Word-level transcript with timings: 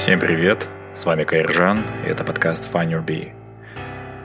Всем 0.00 0.18
привет, 0.18 0.66
с 0.94 1.04
вами 1.04 1.24
Кайржан, 1.24 1.84
и 2.06 2.08
это 2.08 2.24
подкаст 2.24 2.72
Find 2.72 2.88
Your 2.88 3.04
Bee. 3.04 3.32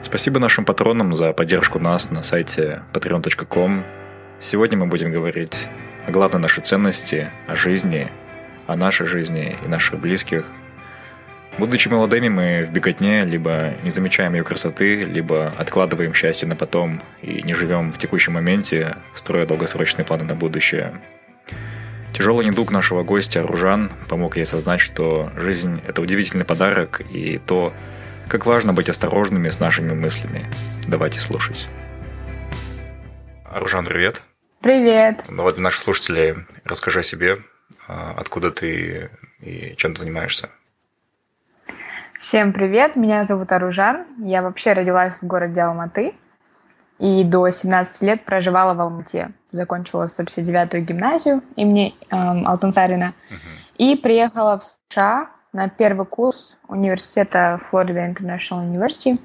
Спасибо 0.00 0.40
нашим 0.40 0.64
патронам 0.64 1.12
за 1.12 1.34
поддержку 1.34 1.78
нас 1.78 2.10
на 2.10 2.22
сайте 2.22 2.80
patreon.com. 2.94 3.84
Сегодня 4.40 4.78
мы 4.78 4.86
будем 4.86 5.12
говорить 5.12 5.68
о 6.06 6.12
главной 6.12 6.40
нашей 6.40 6.64
ценности, 6.64 7.30
о 7.46 7.56
жизни, 7.56 8.10
о 8.66 8.74
нашей 8.74 9.06
жизни 9.06 9.58
и 9.62 9.68
наших 9.68 10.00
близких. 10.00 10.46
Будучи 11.58 11.88
молодыми, 11.88 12.30
мы 12.30 12.64
в 12.66 12.72
беготне 12.72 13.26
либо 13.26 13.74
не 13.82 13.90
замечаем 13.90 14.32
ее 14.32 14.44
красоты, 14.44 15.02
либо 15.02 15.52
откладываем 15.58 16.14
счастье 16.14 16.48
на 16.48 16.56
потом 16.56 17.02
и 17.20 17.42
не 17.42 17.52
живем 17.52 17.92
в 17.92 17.98
текущем 17.98 18.32
моменте, 18.32 18.96
строя 19.12 19.44
долгосрочные 19.44 20.06
планы 20.06 20.24
на 20.24 20.34
будущее– 20.34 21.02
Тяжелый 22.16 22.46
недуг 22.46 22.70
нашего 22.70 23.02
гостя 23.02 23.46
Ружан 23.46 23.92
помог 24.08 24.38
ей 24.38 24.44
осознать, 24.44 24.80
что 24.80 25.28
жизнь– 25.36 25.82
это 25.86 26.00
удивительный 26.00 26.46
подарок 26.46 27.02
и 27.02 27.36
то, 27.36 27.74
как 28.26 28.46
важно 28.46 28.72
быть 28.72 28.88
осторожными 28.88 29.50
с 29.50 29.60
нашими 29.60 29.92
мыслями. 29.92 30.46
Давайте 30.88 31.20
слушать. 31.20 31.68
Ружан, 33.52 33.84
привет. 33.84 34.22
Привет. 34.62 35.26
Ну 35.28 35.42
вот 35.42 35.58
наши 35.58 35.78
слушатели, 35.78 36.36
расскажи 36.64 37.00
о 37.00 37.02
себе, 37.02 37.36
а, 37.86 38.14
откуда 38.16 38.50
ты 38.50 39.10
и 39.42 39.74
чем 39.76 39.92
ты 39.92 40.00
занимаешься. 40.00 40.48
Всем 42.18 42.54
привет, 42.54 42.96
меня 42.96 43.24
зовут 43.24 43.52
Аружан. 43.52 44.06
Я 44.24 44.40
вообще 44.40 44.72
родилась 44.72 45.18
в 45.20 45.26
городе 45.26 45.60
Алматы, 45.60 46.14
и 46.98 47.24
до 47.24 47.48
17 47.50 48.02
лет 48.02 48.24
проживала 48.24 48.74
в 48.74 48.80
Алмате. 48.80 49.32
Закончила 49.52 50.04
159-ю 50.04 50.82
гимназию 50.82 51.42
имени 51.56 51.94
эм, 52.10 52.46
Алтансарина. 52.46 53.14
Uh-huh. 53.30 53.36
И 53.76 53.96
приехала 53.96 54.58
в 54.58 54.64
США 54.64 55.28
на 55.52 55.68
первый 55.68 56.06
курс 56.06 56.58
университета 56.68 57.60
Florida 57.70 58.12
International 58.12 58.64
University. 58.70 59.20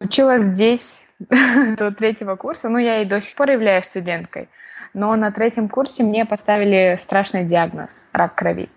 Училась 0.00 0.42
здесь 0.42 1.06
до 1.18 1.90
третьего 1.90 2.36
курса. 2.36 2.68
Ну, 2.68 2.78
я 2.78 3.02
и 3.02 3.04
до 3.04 3.20
сих 3.20 3.36
пор 3.36 3.50
являюсь 3.50 3.86
студенткой. 3.86 4.48
Но 4.94 5.14
на 5.16 5.30
третьем 5.30 5.68
курсе 5.68 6.04
мне 6.04 6.24
поставили 6.24 6.96
страшный 6.98 7.44
диагноз– 7.44 8.06
рак 8.12 8.34
крови. 8.34 8.70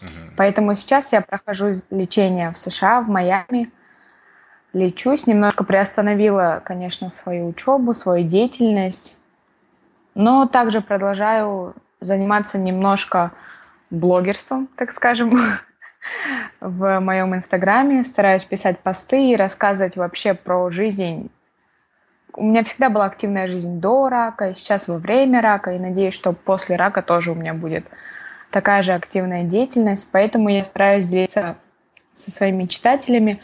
Uh-huh. 0.00 0.32
Поэтому 0.38 0.74
сейчас 0.74 1.12
я 1.12 1.20
прохожу 1.20 1.72
лечение 1.90 2.52
в 2.52 2.58
США, 2.58 3.02
в 3.02 3.08
Майами– 3.08 3.70
лечусь, 4.72 5.26
немножко 5.26 5.64
приостановила, 5.64 6.62
конечно, 6.64 7.10
свою 7.10 7.48
учебу, 7.48 7.94
свою 7.94 8.26
деятельность, 8.26 9.16
но 10.14 10.46
также 10.46 10.80
продолжаю 10.80 11.74
заниматься 12.00 12.58
немножко 12.58 13.32
блогерством, 13.90 14.68
так 14.76 14.92
скажем, 14.92 15.32
в 16.60 17.00
моем 17.00 17.34
инстаграме, 17.34 18.04
стараюсь 18.04 18.44
писать 18.44 18.78
посты 18.80 19.30
и 19.30 19.36
рассказывать 19.36 19.96
вообще 19.96 20.34
про 20.34 20.70
жизнь. 20.70 21.30
У 22.34 22.44
меня 22.44 22.62
всегда 22.62 22.88
была 22.88 23.06
активная 23.06 23.48
жизнь 23.48 23.80
до 23.80 24.08
рака, 24.08 24.50
и 24.50 24.54
сейчас 24.54 24.86
во 24.86 24.98
время 24.98 25.40
рака, 25.40 25.72
и 25.72 25.78
надеюсь, 25.78 26.14
что 26.14 26.32
после 26.32 26.76
рака 26.76 27.02
тоже 27.02 27.32
у 27.32 27.34
меня 27.34 27.54
будет 27.54 27.86
такая 28.50 28.82
же 28.82 28.92
активная 28.92 29.44
деятельность, 29.44 30.08
поэтому 30.12 30.48
я 30.48 30.64
стараюсь 30.64 31.06
делиться 31.06 31.56
со 32.14 32.30
своими 32.30 32.64
читателями 32.64 33.40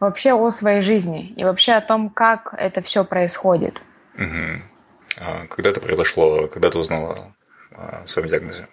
вообще 0.00 0.32
о 0.32 0.50
своей 0.50 0.82
жизни 0.82 1.32
и 1.36 1.44
вообще 1.44 1.72
о 1.72 1.80
том, 1.80 2.10
как 2.10 2.54
это 2.56 2.82
все 2.82 3.04
происходит. 3.04 3.80
Угу. 4.14 4.62
А 5.18 5.46
когда 5.46 5.70
это 5.70 5.80
произошло, 5.80 6.46
когда 6.48 6.70
ты 6.70 6.78
узнала 6.78 7.34
о 7.72 8.06
своем 8.06 8.28
диагнозе? 8.28 8.68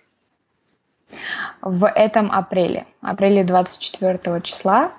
В 1.61 1.87
этом 1.87 2.31
апреле, 2.31 2.85
апреле 3.01 3.43
24 3.43 4.41
числа, 4.41 4.91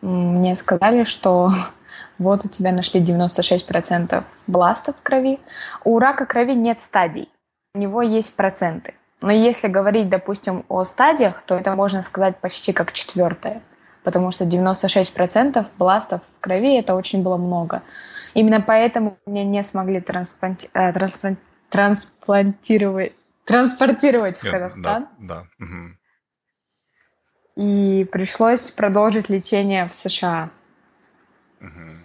мне 0.00 0.56
сказали, 0.56 1.04
что 1.04 1.50
вот 2.18 2.44
у 2.44 2.48
тебя 2.48 2.72
нашли 2.72 3.00
96% 3.02 4.24
бластов 4.46 4.96
в 4.96 5.02
крови. 5.02 5.38
У 5.84 5.98
рака 5.98 6.26
крови 6.26 6.52
нет 6.52 6.80
стадий, 6.80 7.28
у 7.74 7.78
него 7.78 8.02
есть 8.02 8.34
проценты. 8.34 8.94
Но 9.22 9.30
если 9.30 9.68
говорить, 9.68 10.08
допустим, 10.08 10.64
о 10.68 10.84
стадиях, 10.84 11.42
то 11.42 11.54
это 11.54 11.74
можно 11.76 12.02
сказать 12.02 12.38
почти 12.38 12.72
как 12.72 12.92
четвертое 12.92 13.60
потому 14.02 14.30
что 14.30 14.44
96% 14.44 15.66
бластов 15.78 16.22
в 16.38 16.40
крови 16.40 16.78
это 16.78 16.94
очень 16.94 17.22
было 17.22 17.36
много. 17.36 17.82
Именно 18.34 18.60
поэтому 18.60 19.18
меня 19.26 19.44
не 19.44 19.64
смогли 19.64 20.00
транспланти... 20.00 20.70
э, 20.72 20.92
трансплан... 20.92 21.36
трансплантировать, 21.68 23.12
транспортировать 23.44 24.38
в 24.38 24.50
Казахстан. 24.50 25.08
Да, 25.18 25.44
да. 25.58 25.64
Угу. 25.64 25.96
И 27.56 28.04
пришлось 28.04 28.70
продолжить 28.70 29.28
лечение 29.28 29.86
в 29.86 29.94
США. 29.94 30.50
Угу. 31.60 31.98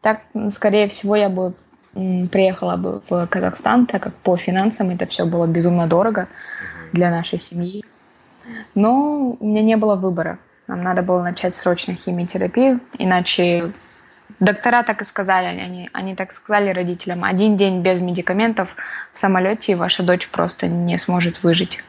Так, 0.00 0.22
скорее 0.50 0.88
всего, 0.88 1.16
я 1.16 1.28
бы 1.28 1.54
приехала 1.92 2.76
бы 2.76 3.02
в 3.08 3.26
Казахстан, 3.26 3.86
так 3.86 4.02
как 4.02 4.14
по 4.14 4.36
финансам 4.36 4.90
это 4.90 5.06
все 5.06 5.26
было 5.26 5.46
безумно 5.46 5.88
дорого 5.88 6.28
угу. 6.28 6.92
для 6.92 7.10
нашей 7.10 7.40
семьи. 7.40 7.84
Но 8.74 9.36
у 9.38 9.46
меня 9.46 9.62
не 9.62 9.76
было 9.76 9.96
выбора. 9.96 10.38
Нам 10.66 10.82
надо 10.82 11.02
было 11.02 11.22
начать 11.22 11.54
срочно 11.54 11.94
химиотерапию, 11.94 12.80
иначе 12.98 13.72
доктора 14.38 14.82
так 14.82 15.00
и 15.00 15.04
сказали, 15.04 15.46
они, 15.46 15.88
они 15.92 16.14
так 16.14 16.32
сказали 16.32 16.70
родителям, 16.70 17.24
один 17.24 17.56
день 17.56 17.80
без 17.80 18.00
медикаментов 18.00 18.76
в 19.12 19.18
самолете, 19.18 19.72
и 19.72 19.74
ваша 19.74 20.02
дочь 20.02 20.28
просто 20.28 20.68
не 20.68 20.98
сможет 20.98 21.42
выжить. 21.42 21.82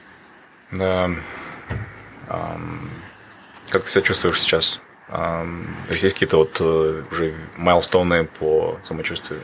Да. 0.72 1.09
Как 3.69 3.84
ты 3.84 3.90
себя 3.90 4.02
чувствуешь 4.02 4.40
сейчас? 4.40 4.80
Um, 5.09 5.66
есть 5.90 6.14
какие-то 6.14 6.38
вот 6.38 6.62
uh, 6.62 7.03
уже 7.12 7.34
майлстоуны 7.58 8.25
по 8.25 8.78
самочувствию? 8.84 9.42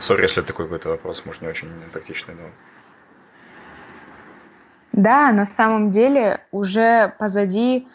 Сори, 0.00 0.22
если 0.22 0.40
такой 0.40 0.66
какой-то 0.66 0.88
вопрос, 0.88 1.22
может, 1.24 1.40
не 1.40 1.48
очень 1.48 1.68
тактичный, 1.92 2.34
но... 2.34 2.48
Да, 4.92 5.30
на 5.32 5.46
самом 5.46 5.90
деле 5.90 6.40
уже 6.50 7.14
позади 7.18 7.86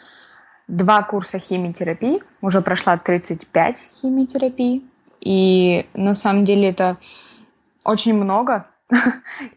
два 0.68 1.02
курса 1.02 1.38
химиотерапии, 1.38 2.22
уже 2.40 2.62
прошла 2.62 2.96
35 2.96 3.88
химиотерапий, 4.00 4.84
и 5.20 5.86
на 5.94 6.14
самом 6.14 6.44
деле 6.44 6.70
это 6.70 6.96
очень 7.84 8.14
много. 8.14 8.66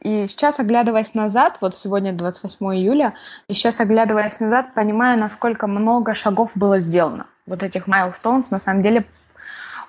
И 0.01 0.25
сейчас, 0.25 0.59
оглядываясь 0.59 1.13
назад, 1.13 1.59
вот 1.61 1.75
сегодня 1.75 2.13
28 2.13 2.65
июля, 2.75 3.13
и 3.47 3.53
сейчас, 3.53 3.79
оглядываясь 3.79 4.39
назад, 4.39 4.73
понимаю, 4.73 5.19
насколько 5.19 5.67
много 5.67 6.15
шагов 6.15 6.53
было 6.55 6.79
сделано. 6.79 7.27
Вот 7.45 7.61
этих 7.61 7.87
milestones, 7.87 8.45
на 8.49 8.57
самом 8.57 8.81
деле, 8.81 9.05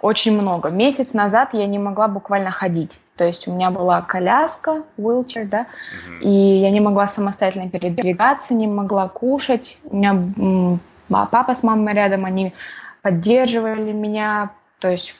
очень 0.02 0.40
много. 0.40 0.70
Месяц 0.70 1.14
назад 1.14 1.50
я 1.52 1.66
не 1.66 1.78
могла 1.78 2.08
буквально 2.08 2.50
ходить. 2.50 2.98
То 3.16 3.24
есть 3.24 3.46
у 3.46 3.52
меня 3.52 3.70
была 3.70 4.00
коляска, 4.00 4.82
wheelchair, 4.96 5.44
да, 5.44 5.66
mm-hmm. 5.66 6.20
и 6.20 6.30
я 6.60 6.70
не 6.70 6.80
могла 6.80 7.06
самостоятельно 7.06 7.68
передвигаться, 7.68 8.54
не 8.54 8.66
могла 8.66 9.08
кушать. 9.08 9.76
У 9.84 9.96
меня 9.96 10.78
папа 11.08 11.54
с 11.54 11.62
мамой 11.62 11.94
рядом, 11.94 12.24
они 12.24 12.54
поддерживали 13.02 13.92
меня, 13.92 14.50
то 14.78 14.88
есть 14.88 15.16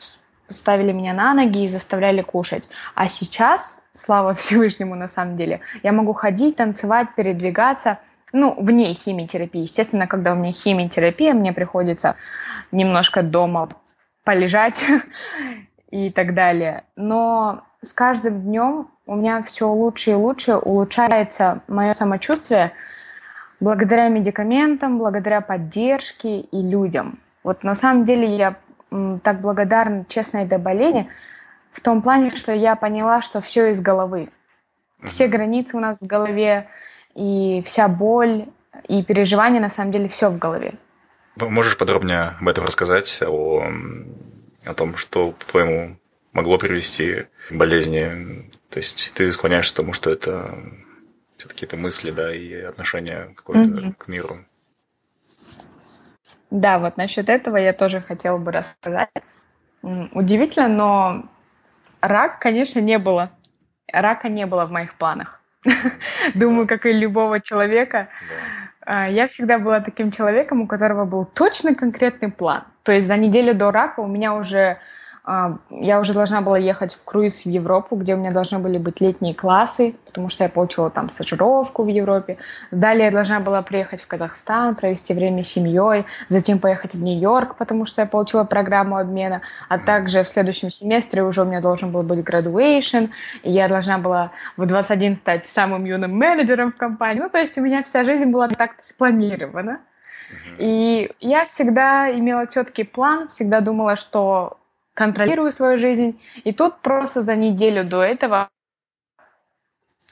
ставили 0.49 0.93
меня 0.93 1.12
на 1.12 1.35
ноги 1.35 1.65
и 1.65 1.69
заставляли 1.69 2.23
кушать. 2.23 2.65
А 2.94 3.06
сейчас, 3.09 3.82
слава 3.93 4.35
Всевышнему 4.35 4.94
на 4.94 5.09
самом 5.09 5.37
деле, 5.37 5.61
я 5.82 5.93
могу 5.93 6.12
ходить, 6.12 6.56
танцевать, 6.56 7.09
передвигаться. 7.15 7.99
Ну, 8.32 8.55
вне 8.56 8.94
химиотерапии. 8.94 9.62
Естественно, 9.62 10.06
когда 10.06 10.32
у 10.32 10.37
меня 10.37 10.53
химиотерапия, 10.53 11.35
мне 11.35 11.53
приходится 11.53 12.15
немножко 12.71 13.23
дома 13.23 13.69
полежать 14.31 14.85
и 15.91 16.11
так 16.11 16.35
далее. 16.35 16.85
Но 16.94 17.65
с 17.82 17.93
каждым 17.93 18.43
днем 18.43 18.88
у 19.06 19.17
меня 19.17 19.43
все 19.43 19.69
лучше 19.69 20.12
и 20.12 20.15
лучше 20.15 20.55
улучшается 20.55 21.62
мое 21.67 21.93
самочувствие 21.94 22.71
благодаря 23.59 24.06
медикаментам, 24.06 24.99
благодаря 24.99 25.41
поддержке 25.41 26.43
и 26.43 26.62
людям. 26.62 27.19
Вот 27.43 27.65
на 27.65 27.75
самом 27.75 28.05
деле 28.05 28.37
я 28.37 28.55
так 29.25 29.41
благодарна, 29.41 30.05
честно, 30.09 30.38
этой 30.38 30.59
болезни, 30.59 31.09
в 31.73 31.81
том 31.81 32.00
плане, 32.03 32.31
что 32.31 32.53
я 32.53 32.77
поняла, 32.77 33.23
что 33.23 33.41
все 33.41 33.73
из 33.73 33.82
головы. 33.82 34.29
Все 35.09 35.27
границы 35.27 35.77
у 35.77 35.81
нас 35.81 35.99
в 36.00 36.06
голове, 36.06 36.69
и 37.17 37.65
вся 37.67 37.88
боль, 37.88 38.47
и 38.87 39.03
переживания, 39.03 39.61
на 39.61 39.71
самом 39.71 39.91
деле, 39.91 40.09
все 40.09 40.31
в 40.31 40.38
голове. 40.38 40.75
Можешь 41.37 41.79
подробнее 41.79 42.37
об 42.41 42.49
этом 42.49 42.65
рассказать, 42.65 43.21
о, 43.27 43.65
о 44.65 44.75
том, 44.75 44.97
что, 44.97 45.33
по-твоему, 45.33 45.97
могло 46.33 46.59
привести 46.59 47.27
к 47.49 47.53
болезни? 47.53 48.51
То 48.69 48.79
есть 48.79 49.12
ты 49.15 49.31
склоняешься 49.33 49.75
к 49.75 49.77
тому, 49.77 49.93
что 49.93 50.11
это 50.11 50.59
все-таки 51.37 51.67
это 51.67 51.77
мысли, 51.77 52.11
да, 52.11 52.35
и 52.35 52.55
отношение 52.55 53.33
какое-то 53.35 53.71
mm-hmm. 53.71 53.95
к 53.97 54.09
миру. 54.09 54.45
Да, 56.51 56.79
вот 56.79 56.97
насчет 56.97 57.29
этого 57.29 57.57
я 57.57 57.73
тоже 57.73 58.01
хотела 58.01 58.37
бы 58.37 58.53
рассказать. 58.53 59.09
Удивительно, 59.83 60.69
но 60.69 61.25
рак, 62.01 62.41
конечно, 62.41 62.81
не 62.81 62.99
было. 62.99 63.31
Рака 63.93 64.29
не 64.29 64.47
было 64.47 64.67
в 64.67 64.71
моих 64.71 64.95
планах. 64.95 65.41
Думаю, 66.35 66.67
как 66.67 66.87
и 66.87 66.93
любого 66.93 67.41
человека. 67.41 68.09
А, 68.09 68.69
я 68.87 69.29
всегда 69.29 69.59
была 69.59 69.81
таким 69.81 70.11
человеком, 70.11 70.62
у 70.62 70.67
которого 70.67 71.05
был 71.05 71.25
точно 71.25 71.75
конкретный 71.75 72.31
план. 72.31 72.65
То 72.82 72.93
есть 72.93 73.06
за 73.06 73.17
неделю 73.17 73.55
до 73.55 73.71
рака 73.71 74.00
у 74.00 74.06
меня 74.06 74.35
уже 74.35 74.61
а, 74.61 74.79
я 75.26 76.00
уже 76.00 76.14
должна 76.14 76.40
была 76.40 76.58
ехать 76.58 76.94
в 76.94 77.05
круиз 77.05 77.44
в 77.44 77.49
Европу, 77.49 77.96
где 77.96 78.14
у 78.14 78.19
меня 78.19 78.31
должны 78.31 78.58
были 78.58 78.78
быть 78.78 79.00
летние 79.00 79.34
классы, 79.34 79.94
потому 80.06 80.28
что 80.28 80.44
я 80.44 80.50
получила 80.50 80.90
там 80.90 81.11
стажировку 81.11 81.84
в 81.84 81.88
Европе. 81.88 82.38
Далее 82.70 83.06
я 83.06 83.11
должна 83.11 83.40
была 83.40 83.62
приехать 83.62 84.02
в 84.02 84.06
Казахстан, 84.06 84.75
провести 84.75 85.12
время 85.12 85.44
с 85.44 85.49
семьей, 85.49 86.06
затем 86.28 86.58
поехать 86.58 86.94
в 86.94 87.02
Нью-Йорк, 87.02 87.56
потому 87.56 87.84
что 87.84 88.02
я 88.02 88.06
получила 88.06 88.44
программу 88.44 88.96
обмена, 88.96 89.43
а 89.69 89.78
также 89.78 90.25
в 90.25 90.28
следующем 90.28 90.70
семестре 90.70 91.22
уже 91.22 91.43
у 91.43 91.44
меня 91.44 91.61
должен 91.61 91.93
был 91.93 92.02
быть 92.02 92.20
graduation, 92.20 93.11
и 93.43 93.50
я 93.50 93.69
должна 93.69 93.99
была 93.99 94.32
в 94.56 94.64
21 94.64 95.17
стать 95.17 95.46
самым 95.46 95.84
юным 95.84 96.17
менеджером 96.17 96.72
в 96.72 96.76
компании. 96.76 97.20
Ну, 97.20 97.28
то 97.28 97.38
есть 97.38 97.58
у 97.58 97.61
меня 97.61 97.82
вся 97.82 98.05
жизнь 98.05 98.31
была 98.31 98.49
так 98.49 98.72
спланирована. 98.82 99.81
И 100.58 101.11
я 101.20 101.44
всегда 101.46 102.11
имела 102.11 102.46
четкий 102.46 102.84
план, 102.84 103.28
всегда 103.28 103.61
думала, 103.61 103.96
что 103.96 104.60
контролирую 104.95 105.53
свою 105.53 105.79
жизнь. 105.79 106.21
И 106.45 106.53
тут 106.53 106.81
просто 106.81 107.23
за 107.23 107.37
неделю 107.37 107.85
до 107.85 108.03
этого 108.03 108.49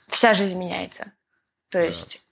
вся 0.09 0.35
жизнь 0.35 0.59
меняется. 0.59 1.13
То 1.71 1.81
есть 1.81 2.23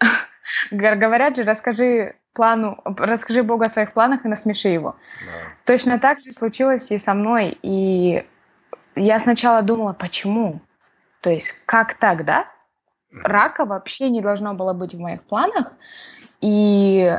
да. 0.70 0.94
говорят 0.96 1.36
же, 1.36 1.44
расскажи 1.44 2.16
плану, 2.32 2.80
расскажи 2.84 3.42
Богу 3.42 3.64
о 3.64 3.70
своих 3.70 3.92
планах 3.92 4.24
и 4.24 4.28
насмеши 4.28 4.68
его. 4.68 4.96
Да. 5.24 5.32
Точно 5.64 5.98
так 5.98 6.20
же 6.20 6.32
случилось 6.32 6.90
и 6.90 6.98
со 6.98 7.14
мной. 7.14 7.58
И 7.62 8.26
я 8.96 9.20
сначала 9.20 9.62
думала, 9.62 9.92
почему? 9.92 10.60
То 11.20 11.30
есть, 11.30 11.54
как 11.66 11.94
так, 11.94 12.24
да? 12.24 12.50
Рака 13.10 13.64
вообще 13.64 14.10
не 14.10 14.20
должно 14.20 14.54
было 14.54 14.72
быть 14.72 14.94
в 14.94 15.00
моих 15.00 15.22
планах. 15.22 15.72
И 16.40 17.18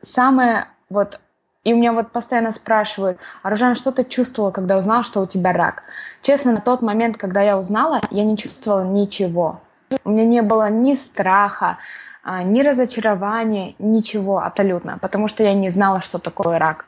самое 0.00 0.68
вот 0.88 1.20
и 1.64 1.72
у 1.72 1.76
меня 1.76 1.92
вот 1.92 2.12
постоянно 2.12 2.52
спрашивают, 2.52 3.18
Аружан, 3.42 3.74
что 3.74 3.90
ты 3.90 4.04
чувствовала, 4.04 4.50
когда 4.50 4.76
узнала, 4.76 5.02
что 5.02 5.20
у 5.22 5.26
тебя 5.26 5.52
рак? 5.52 5.82
Честно, 6.22 6.52
на 6.52 6.60
тот 6.60 6.82
момент, 6.82 7.16
когда 7.16 7.42
я 7.42 7.58
узнала, 7.58 8.00
я 8.10 8.24
не 8.24 8.36
чувствовала 8.36 8.84
ничего. 8.84 9.60
У 10.04 10.10
меня 10.10 10.26
не 10.26 10.42
было 10.42 10.68
ни 10.70 10.94
страха, 10.94 11.78
а, 12.22 12.42
ни 12.42 12.62
разочарования, 12.62 13.74
ничего 13.78 14.42
абсолютно, 14.42 14.98
потому 14.98 15.26
что 15.28 15.42
я 15.42 15.54
не 15.54 15.70
знала, 15.70 16.00
что 16.00 16.18
такое 16.18 16.58
рак. 16.58 16.86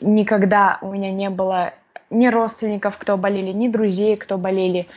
Никогда 0.00 0.78
у 0.82 0.92
меня 0.92 1.10
не 1.10 1.30
было 1.30 1.72
ни 2.10 2.26
родственников, 2.26 2.98
кто 2.98 3.16
болели, 3.16 3.52
ни 3.52 3.68
друзей, 3.68 4.16
кто 4.16 4.36
болели. 4.36 4.88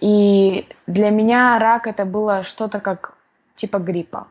И 0.00 0.68
для 0.86 1.10
меня 1.10 1.58
рак 1.58 1.86
это 1.86 2.04
было 2.04 2.42
что-то 2.42 2.80
как 2.80 3.14
типа 3.56 3.78
гриппа. 3.78 4.26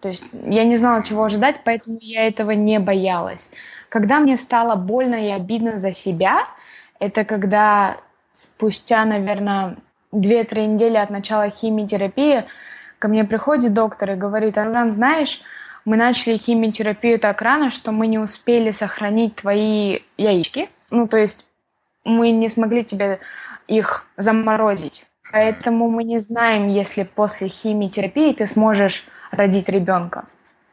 То 0.00 0.08
есть 0.08 0.24
я 0.32 0.64
не 0.64 0.76
знала, 0.76 1.02
чего 1.02 1.24
ожидать, 1.24 1.60
поэтому 1.64 1.98
я 2.00 2.26
этого 2.26 2.52
не 2.52 2.78
боялась. 2.78 3.50
Когда 3.88 4.18
мне 4.20 4.36
стало 4.36 4.76
больно 4.76 5.14
и 5.14 5.30
обидно 5.30 5.78
за 5.78 5.92
себя, 5.92 6.46
это 6.98 7.24
когда 7.24 7.98
спустя, 8.32 9.04
наверное, 9.04 9.76
2-3 10.12 10.66
недели 10.66 10.96
от 10.96 11.10
начала 11.10 11.50
химиотерапии 11.50 12.44
ко 12.98 13.08
мне 13.08 13.24
приходит 13.24 13.74
доктор 13.74 14.12
и 14.12 14.14
говорит, 14.14 14.58
Аржан, 14.58 14.92
знаешь, 14.92 15.40
мы 15.84 15.96
начали 15.96 16.36
химиотерапию 16.36 17.18
так 17.18 17.40
рано, 17.42 17.70
что 17.70 17.92
мы 17.92 18.06
не 18.06 18.18
успели 18.18 18.70
сохранить 18.70 19.36
твои 19.36 20.00
яички. 20.16 20.68
Ну, 20.90 21.08
то 21.08 21.16
есть 21.16 21.46
мы 22.04 22.30
не 22.30 22.48
смогли 22.48 22.84
тебе 22.84 23.20
их 23.66 24.06
заморозить. 24.16 25.06
Поэтому 25.32 25.88
мы 25.88 26.04
не 26.04 26.18
знаем, 26.18 26.68
если 26.68 27.04
после 27.04 27.48
химиотерапии 27.48 28.32
ты 28.32 28.46
сможешь 28.46 29.06
родить 29.30 29.68
ребенка. 29.68 30.24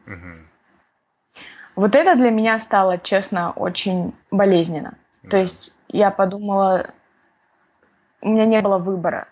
Угу. 0.05 0.47
Вот 1.75 1.95
это 1.95 2.15
для 2.15 2.31
меня 2.31 2.59
стало, 2.59 2.97
честно, 2.97 3.51
очень 3.51 4.15
болезненно. 4.31 4.95
Да. 5.23 5.29
То 5.29 5.37
есть 5.37 5.75
я 5.87 6.09
подумала, 6.09 6.87
у 8.21 8.29
меня 8.29 8.45
не 8.45 8.61
было 8.61 8.77
выбора. 8.77 9.27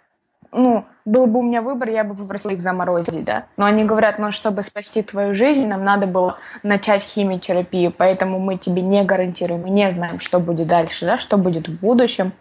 Ну, 0.51 0.85
был 1.05 1.25
бы 1.25 1.39
у 1.39 1.41
меня 1.41 1.61
выбор, 1.61 1.89
я 1.89 2.03
бы 2.03 2.15
попросила 2.15 2.51
их 2.51 2.61
заморозить, 2.61 3.25
да. 3.25 3.45
Но 3.57 3.65
они 3.65 3.83
говорят, 3.83 4.19
ну, 4.19 4.31
чтобы 4.31 4.63
спасти 4.63 5.01
твою 5.01 5.33
жизнь, 5.33 5.67
нам 5.67 5.83
надо 5.83 6.07
было 6.07 6.37
начать 6.63 7.03
химиотерапию, 7.03 7.91
поэтому 7.91 8.39
мы 8.39 8.57
тебе 8.57 8.81
не 8.81 9.03
гарантируем, 9.03 9.63
мы 9.63 9.69
не 9.69 9.91
знаем, 9.91 10.19
что 10.19 10.39
будет 10.39 10.67
дальше, 10.67 11.05
да, 11.05 11.17
что 11.17 11.37
будет 11.37 11.67
в 11.67 11.79
будущем. 11.79 12.31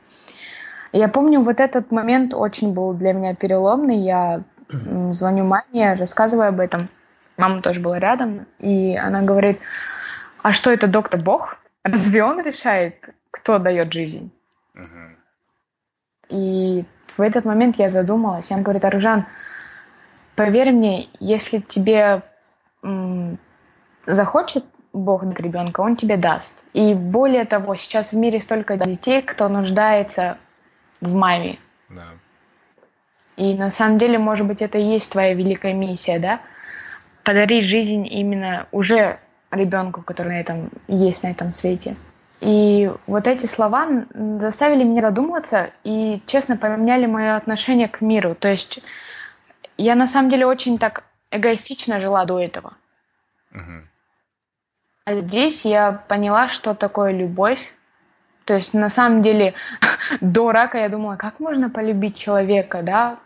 Я 0.92 1.08
помню, 1.08 1.40
вот 1.40 1.58
этот 1.58 1.90
момент 1.90 2.34
очень 2.34 2.72
был 2.72 2.92
для 2.92 3.12
меня 3.14 3.34
переломный. 3.34 3.96
Я 3.96 4.42
звоню 5.12 5.44
маме, 5.44 5.94
рассказываю 5.94 6.48
об 6.48 6.60
этом. 6.60 6.88
Мама 7.36 7.62
тоже 7.62 7.80
была 7.80 7.98
рядом, 7.98 8.46
и 8.58 8.96
она 8.96 9.22
говорит, 9.22 9.58
а 10.42 10.52
что 10.52 10.70
это 10.70 10.86
доктор 10.86 11.20
Бог? 11.20 11.56
Разве 11.82 12.22
он 12.22 12.40
решает, 12.40 13.10
кто 13.30 13.58
дает 13.58 13.92
жизнь? 13.92 14.30
И 16.28 16.84
в 17.16 17.20
этот 17.20 17.44
момент 17.44 17.76
я 17.76 17.88
задумалась. 17.88 18.50
Она 18.50 18.62
говорит, 18.62 18.84
Аружан, 18.84 19.26
поверь 20.36 20.72
мне, 20.72 21.08
если 21.20 21.58
тебе 21.58 22.22
м- 22.82 23.38
захочет 24.06 24.64
Бог 24.92 25.24
дать 25.26 25.40
ребенка, 25.40 25.80
он 25.80 25.96
тебе 25.96 26.16
даст. 26.16 26.56
И 26.72 26.94
более 26.94 27.44
того, 27.44 27.74
сейчас 27.76 28.12
в 28.12 28.16
мире 28.16 28.40
столько 28.40 28.76
детей, 28.76 29.22
кто 29.22 29.48
нуждается 29.48 30.38
в 31.00 31.14
маме. 31.14 31.58
Да. 31.88 32.04
И 33.36 33.54
на 33.54 33.70
самом 33.70 33.98
деле, 33.98 34.18
может 34.18 34.46
быть, 34.46 34.62
это 34.62 34.78
и 34.78 34.84
есть 34.84 35.10
твоя 35.10 35.34
великая 35.34 35.72
миссия, 35.72 36.18
да? 36.18 36.40
Подарить 37.24 37.64
жизнь 37.64 38.06
именно 38.06 38.66
уже 38.70 39.18
ребенку, 39.50 40.02
который 40.02 40.28
на 40.28 40.40
этом 40.40 40.70
есть 40.88 41.22
на 41.22 41.28
этом 41.28 41.52
свете. 41.52 41.96
И 42.40 42.90
вот 43.06 43.26
эти 43.26 43.46
слова 43.46 43.88
заставили 44.12 44.84
меня 44.84 45.00
задуматься 45.00 45.70
и, 45.82 46.20
честно, 46.26 46.56
поменяли 46.56 47.06
мое 47.06 47.36
отношение 47.36 47.88
к 47.88 48.00
миру. 48.00 48.34
То 48.34 48.48
есть 48.48 48.80
я 49.78 49.94
на 49.94 50.06
самом 50.06 50.30
деле 50.30 50.46
очень 50.46 50.78
так 50.78 51.04
эгоистично 51.30 52.00
жила 52.00 52.24
до 52.24 52.38
этого. 52.38 52.74
Uh-huh. 53.52 53.82
А 55.04 55.14
здесь 55.16 55.64
я 55.64 55.92
поняла, 55.92 56.48
что 56.48 56.74
такое 56.74 57.12
любовь. 57.12 57.72
То 58.44 58.54
есть 58.54 58.74
на 58.74 58.90
самом 58.90 59.22
деле 59.22 59.54
до 60.20 60.52
рака 60.52 60.78
я 60.78 60.88
думала, 60.88 61.16
как 61.16 61.40
можно 61.40 61.70
полюбить 61.70 62.16
человека, 62.16 62.82
да, 62.82 63.18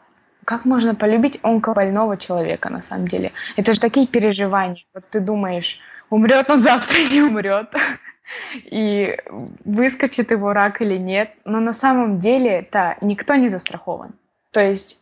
как 0.48 0.64
можно 0.64 0.94
полюбить 0.94 1.38
онкобольного 1.42 2.16
человека 2.16 2.70
на 2.70 2.80
самом 2.80 3.06
деле? 3.06 3.32
Это 3.56 3.74
же 3.74 3.80
такие 3.80 4.06
переживания. 4.06 4.82
Вот 4.94 5.04
ты 5.10 5.20
думаешь, 5.20 5.78
умрет 6.08 6.50
он 6.50 6.60
завтра, 6.60 7.00
не 7.12 7.20
умрет. 7.20 7.70
И 8.54 9.14
выскочит 9.66 10.30
его 10.30 10.54
рак 10.54 10.80
или 10.80 10.96
нет. 10.96 11.34
Но 11.44 11.60
на 11.60 11.74
самом 11.74 12.18
деле 12.18 12.50
это 12.50 12.96
никто 13.02 13.34
не 13.34 13.50
застрахован. 13.50 14.12
То 14.50 14.62
есть 14.62 14.98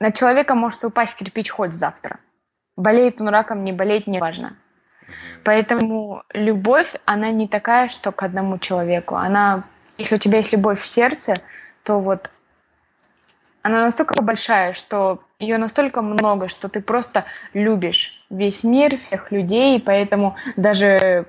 на 0.00 0.10
человека 0.10 0.56
может 0.56 0.82
упасть 0.82 1.14
кирпич 1.14 1.50
хоть 1.50 1.74
завтра. 1.74 2.18
Болеет 2.76 3.20
он 3.20 3.28
раком, 3.28 3.62
не 3.62 3.70
болеет, 3.70 4.08
неважно. 4.08 4.56
Поэтому 5.44 6.24
любовь, 6.34 6.92
она 7.04 7.30
не 7.30 7.46
такая, 7.46 7.88
что 7.88 8.10
к 8.10 8.24
одному 8.24 8.58
человеку. 8.58 9.14
Она, 9.14 9.62
если 9.96 10.16
у 10.16 10.18
тебя 10.18 10.38
есть 10.38 10.52
любовь 10.52 10.80
в 10.82 10.88
сердце, 10.88 11.40
то 11.84 12.00
вот 12.00 12.32
она 13.62 13.82
настолько 13.82 14.22
большая, 14.22 14.72
что 14.72 15.22
ее 15.38 15.58
настолько 15.58 16.02
много, 16.02 16.48
что 16.48 16.68
ты 16.68 16.80
просто 16.80 17.24
любишь 17.54 18.24
весь 18.28 18.64
мир, 18.64 18.96
всех 18.96 19.30
людей, 19.30 19.80
поэтому 19.80 20.36
даже 20.56 21.26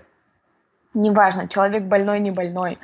неважно, 0.94 1.48
человек 1.48 1.84
больной, 1.84 2.20
не 2.20 2.32
больной, 2.32 2.80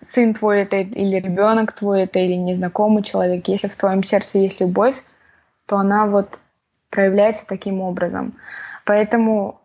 сын 0.00 0.34
твой 0.34 0.62
это 0.62 0.76
или 0.76 1.16
ребенок 1.16 1.72
твой 1.72 2.02
это 2.02 2.18
или 2.18 2.34
незнакомый 2.34 3.02
человек, 3.02 3.48
если 3.48 3.68
в 3.68 3.76
твоем 3.76 4.02
сердце 4.02 4.38
есть 4.38 4.60
любовь, 4.60 4.96
то 5.66 5.76
она 5.76 6.06
вот 6.06 6.38
проявляется 6.90 7.46
таким 7.46 7.80
образом. 7.80 8.34
Поэтому 8.84 9.60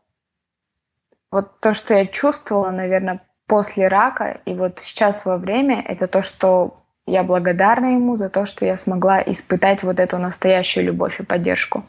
вот 1.31 1.59
то, 1.59 1.73
что 1.73 1.93
я 1.93 2.05
чувствовала, 2.05 2.71
наверное, 2.71 3.21
после 3.47 3.87
рака 3.87 4.41
и 4.45 4.53
вот 4.53 4.79
сейчас 4.81 5.25
во 5.25 5.37
время, 5.37 5.81
это 5.81 6.07
то, 6.07 6.21
что 6.21 6.80
я 7.05 7.23
благодарна 7.23 7.95
ему 7.95 8.15
за 8.15 8.29
то, 8.29 8.45
что 8.45 8.65
я 8.65 8.77
смогла 8.77 9.21
испытать 9.21 9.83
вот 9.83 9.99
эту 9.99 10.17
настоящую 10.17 10.85
любовь 10.85 11.19
и 11.19 11.23
поддержку. 11.23 11.83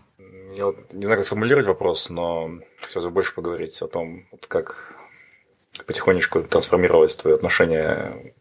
Я 0.55 0.67
вот 0.67 0.93
не 0.93 1.05
знаю, 1.05 1.19
как 1.19 1.25
сформулировать 1.25 1.67
вопрос, 1.67 2.11
но 2.11 2.51
хотелось 2.81 3.07
бы 3.07 3.13
больше 3.13 3.35
поговорить 3.35 3.81
о 3.81 3.89
том, 3.89 4.27
вот 4.31 4.47
как 4.47 4.95
потихонечку 5.87 6.43
трансформировалось 6.43 7.17
твое 7.17 7.37
отношение 7.37 8.35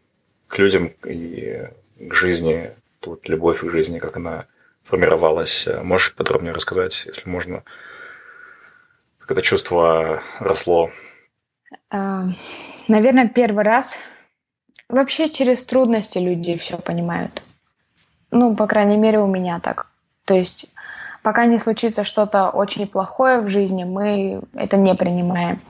к 0.46 0.58
людям 0.58 0.92
и 1.04 1.68
к 1.98 2.12
жизни, 2.12 2.72
тут 3.00 3.28
любовь 3.28 3.60
к 3.60 3.70
жизни, 3.70 3.98
как 3.98 4.16
она 4.16 4.46
формировалась. 4.84 5.66
Можешь 5.82 6.14
подробнее 6.14 6.52
рассказать, 6.52 7.04
если 7.06 7.28
можно, 7.28 7.64
как 9.18 9.32
это 9.32 9.42
чувство 9.42 10.20
росло? 10.38 10.90
А, 11.90 12.26
наверное, 12.88 13.28
первый 13.28 13.64
раз 13.64 13.96
вообще 14.88 15.28
через 15.28 15.64
трудности 15.64 16.18
люди 16.18 16.56
все 16.56 16.78
понимают. 16.78 17.42
Ну, 18.30 18.56
по 18.56 18.66
крайней 18.66 18.96
мере, 18.96 19.20
у 19.20 19.26
меня 19.26 19.60
так. 19.60 19.88
То 20.24 20.34
есть, 20.34 20.66
пока 21.22 21.46
не 21.46 21.58
случится 21.58 22.04
что-то 22.04 22.50
очень 22.50 22.86
плохое 22.86 23.40
в 23.40 23.48
жизни, 23.48 23.84
мы 23.84 24.40
это 24.54 24.76
не 24.76 24.94
принимаем. 24.94 25.60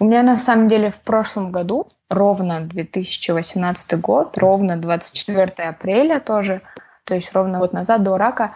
У 0.00 0.04
меня 0.04 0.22
на 0.22 0.36
самом 0.36 0.68
деле 0.68 0.90
в 0.90 1.00
прошлом 1.00 1.52
году, 1.52 1.86
ровно 2.10 2.60
2018 2.60 4.00
год, 4.00 4.36
ровно 4.36 4.76
24 4.76 5.68
апреля 5.68 6.20
тоже, 6.20 6.62
то 7.04 7.14
есть 7.14 7.32
ровно 7.32 7.58
год 7.58 7.72
назад 7.72 8.02
до 8.02 8.18
рака, 8.18 8.52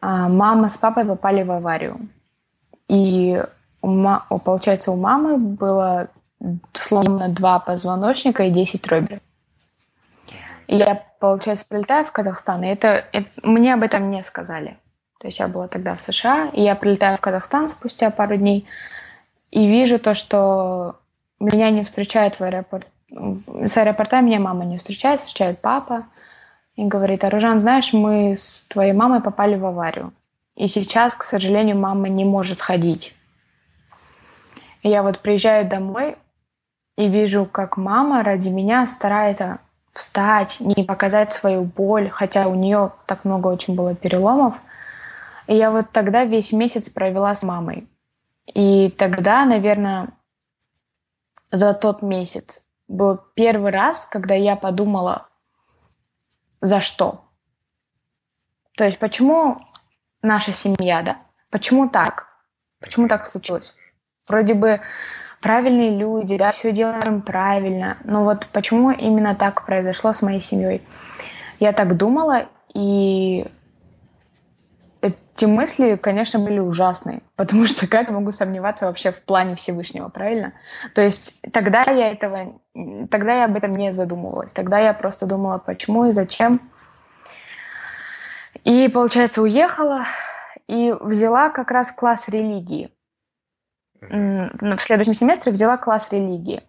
а, 0.00 0.28
мама 0.28 0.70
с 0.70 0.76
папой 0.76 1.04
попали 1.04 1.42
в 1.42 1.52
аварию. 1.52 2.08
И 2.88 3.42
у, 3.82 4.38
получается, 4.38 4.92
у 4.92 4.96
мамы 4.96 5.38
было 5.38 6.08
сломано 6.72 7.28
два 7.28 7.58
позвоночника 7.58 8.44
и 8.44 8.50
10 8.50 8.86
ребер. 8.88 9.20
Я, 10.68 11.04
получается, 11.20 11.66
прилетаю 11.68 12.04
в 12.04 12.12
Казахстан, 12.12 12.64
и 12.64 12.68
это, 12.68 13.04
это 13.12 13.28
мне 13.42 13.74
об 13.74 13.82
этом 13.82 14.10
не 14.10 14.22
сказали. 14.22 14.78
То 15.18 15.28
есть 15.28 15.38
я 15.38 15.48
была 15.48 15.68
тогда 15.68 15.94
в 15.94 16.02
США, 16.02 16.48
и 16.52 16.62
я 16.62 16.74
прилетаю 16.74 17.16
в 17.16 17.20
Казахстан 17.20 17.68
спустя 17.68 18.10
пару 18.10 18.36
дней, 18.36 18.66
и 19.50 19.66
вижу 19.66 19.98
то, 19.98 20.14
что 20.14 20.96
меня 21.38 21.70
не 21.70 21.84
встречают 21.84 22.40
в 22.40 22.42
аэропорт. 22.42 22.86
С 23.10 23.76
аэропорта 23.76 24.20
меня 24.20 24.40
мама 24.40 24.64
не 24.64 24.78
встречает, 24.78 25.20
встречает 25.20 25.60
папа 25.60 26.06
и 26.76 26.84
говорит, 26.84 27.22
Аружан, 27.24 27.60
знаешь, 27.60 27.92
мы 27.92 28.34
с 28.36 28.62
твоей 28.68 28.94
мамой 28.94 29.20
попали 29.20 29.56
в 29.56 29.66
аварию. 29.66 30.12
И 30.56 30.66
сейчас, 30.66 31.14
к 31.14 31.22
сожалению, 31.22 31.78
мама 31.78 32.08
не 32.08 32.24
может 32.24 32.60
ходить. 32.60 33.14
И 34.82 34.88
я 34.88 35.02
вот 35.02 35.20
приезжаю 35.20 35.68
домой 35.68 36.16
и 36.96 37.08
вижу, 37.08 37.46
как 37.46 37.76
мама 37.76 38.22
ради 38.22 38.48
меня 38.48 38.86
старается 38.86 39.58
встать, 39.92 40.58
не 40.60 40.84
показать 40.84 41.32
свою 41.32 41.64
боль, 41.64 42.08
хотя 42.10 42.48
у 42.48 42.54
нее 42.54 42.92
так 43.06 43.24
много 43.24 43.48
очень 43.48 43.74
было 43.74 43.94
переломов. 43.94 44.54
И 45.46 45.56
я 45.56 45.70
вот 45.70 45.90
тогда 45.92 46.24
весь 46.24 46.52
месяц 46.52 46.88
провела 46.88 47.34
с 47.34 47.42
мамой. 47.42 47.88
И 48.46 48.90
тогда, 48.90 49.44
наверное, 49.44 50.08
за 51.50 51.74
тот 51.74 52.02
месяц 52.02 52.62
был 52.88 53.20
первый 53.34 53.70
раз, 53.70 54.06
когда 54.06 54.34
я 54.34 54.56
подумала, 54.56 55.28
за 56.60 56.80
что. 56.80 57.24
То 58.76 58.84
есть 58.84 58.98
почему 58.98 59.62
наша 60.22 60.52
семья, 60.52 61.02
да? 61.02 61.20
Почему 61.50 61.88
так? 61.88 62.28
Почему 62.80 63.08
так 63.08 63.26
случилось? 63.26 63.74
Вроде 64.26 64.54
бы 64.54 64.80
правильные 65.42 65.96
люди, 65.96 66.38
да, 66.38 66.52
все 66.52 66.72
делаем 66.72 67.20
правильно, 67.20 67.98
но 68.04 68.24
вот 68.24 68.46
почему 68.52 68.90
именно 68.90 69.34
так 69.34 69.66
произошло 69.66 70.12
с 70.12 70.22
моей 70.22 70.40
семьей? 70.40 70.82
Я 71.58 71.72
так 71.72 71.96
думала, 71.96 72.46
и 72.72 73.46
эти 75.02 75.44
мысли, 75.44 75.96
конечно, 75.96 76.38
были 76.38 76.60
ужасные, 76.60 77.22
потому 77.36 77.66
что 77.66 77.86
как 77.86 78.08
я 78.08 78.14
могу 78.14 78.32
сомневаться 78.32 78.86
вообще 78.86 79.10
в 79.10 79.20
плане 79.22 79.56
Всевышнего, 79.56 80.08
правильно? 80.08 80.52
То 80.94 81.02
есть 81.02 81.40
тогда 81.52 81.82
я 81.82 82.12
этого, 82.12 82.60
тогда 83.10 83.34
я 83.34 83.44
об 83.46 83.56
этом 83.56 83.72
не 83.72 83.92
задумывалась, 83.92 84.52
тогда 84.52 84.78
я 84.78 84.94
просто 84.94 85.26
думала, 85.26 85.58
почему 85.58 86.06
и 86.06 86.12
зачем. 86.12 86.60
И, 88.64 88.88
получается, 88.88 89.42
уехала 89.42 90.04
и 90.68 90.94
взяла 91.00 91.50
как 91.50 91.72
раз 91.72 91.90
класс 91.90 92.28
религии. 92.28 92.92
В 94.08 94.78
следующем 94.80 95.14
семестре 95.14 95.52
взяла 95.52 95.76
класс 95.76 96.08
религии. 96.10 96.62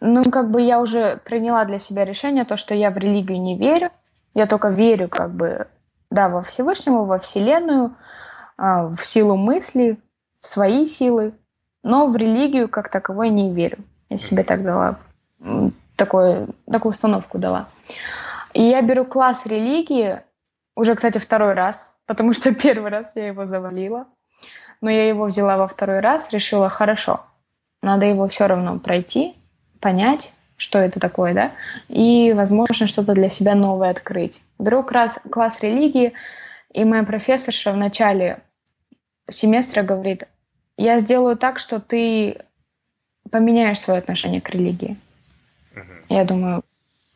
Ну, 0.00 0.22
как 0.24 0.50
бы 0.50 0.60
я 0.60 0.80
уже 0.80 1.20
приняла 1.24 1.64
для 1.64 1.78
себя 1.78 2.04
решение, 2.04 2.44
то, 2.44 2.56
что 2.56 2.74
я 2.74 2.90
в 2.90 2.98
религию 2.98 3.40
не 3.40 3.56
верю, 3.56 3.90
я 4.34 4.46
только 4.46 4.68
верю 4.68 5.08
как 5.08 5.30
бы 5.32 5.68
да, 6.10 6.28
во 6.28 6.42
Всевышнего, 6.42 7.04
во 7.04 7.18
Вселенную, 7.18 7.94
а, 8.56 8.88
в 8.88 9.04
силу 9.04 9.36
мысли, 9.36 9.98
в 10.40 10.46
свои 10.46 10.86
силы, 10.86 11.34
но 11.82 12.06
в 12.08 12.16
религию 12.16 12.68
как 12.68 12.90
таковой 12.90 13.30
не 13.30 13.52
верю. 13.52 13.78
Я 14.08 14.18
себе 14.18 14.44
так 14.44 14.62
дала, 14.62 14.98
такое, 15.96 16.48
такую 16.70 16.92
установку 16.92 17.38
дала. 17.38 17.68
И 18.52 18.62
я 18.62 18.82
беру 18.82 19.04
класс 19.04 19.46
религии, 19.46 20.20
уже, 20.74 20.94
кстати, 20.94 21.18
второй 21.18 21.54
раз, 21.54 21.94
потому 22.06 22.32
что 22.32 22.54
первый 22.54 22.90
раз 22.90 23.16
я 23.16 23.28
его 23.28 23.46
завалила, 23.46 24.06
но 24.80 24.90
я 24.90 25.08
его 25.08 25.26
взяла 25.26 25.56
во 25.56 25.68
второй 25.68 26.00
раз, 26.00 26.30
решила, 26.32 26.68
хорошо, 26.68 27.20
надо 27.82 28.06
его 28.06 28.28
все 28.28 28.46
равно 28.46 28.78
пройти, 28.78 29.34
понять, 29.80 30.32
что 30.56 30.78
это 30.78 31.00
такое, 31.00 31.34
да, 31.34 31.52
и, 31.88 32.32
возможно, 32.34 32.86
что-то 32.86 33.14
для 33.14 33.28
себя 33.28 33.54
новое 33.54 33.90
открыть. 33.90 34.40
Беру 34.58 34.82
класс, 34.82 35.18
класс 35.30 35.60
религии, 35.60 36.14
и 36.72 36.84
моя 36.84 37.04
профессорша 37.04 37.72
в 37.72 37.76
начале 37.76 38.40
семестра 39.28 39.82
говорит, 39.82 40.24
я 40.76 40.98
сделаю 40.98 41.36
так, 41.36 41.58
что 41.58 41.80
ты 41.80 42.38
поменяешь 43.30 43.80
свое 43.80 43.98
отношение 43.98 44.40
к 44.40 44.50
религии. 44.50 44.96
Uh-huh. 45.74 46.04
Я 46.08 46.24
думаю, 46.24 46.62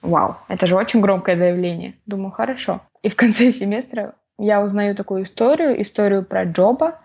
вау, 0.03 0.37
это 0.49 0.67
же 0.67 0.77
очень 0.77 1.01
громкое 1.01 1.37
заявление. 1.37 1.95
Думаю, 2.07 2.31
хорошо. 2.33 2.81
И 3.03 3.09
в 3.09 3.17
конце 3.17 3.51
семестра 3.53 4.15
я 4.39 4.63
узнаю 4.63 4.95
такую 4.95 5.25
историю, 5.25 5.81
историю 5.81 6.25
про 6.25 6.45
Джоба. 6.45 6.99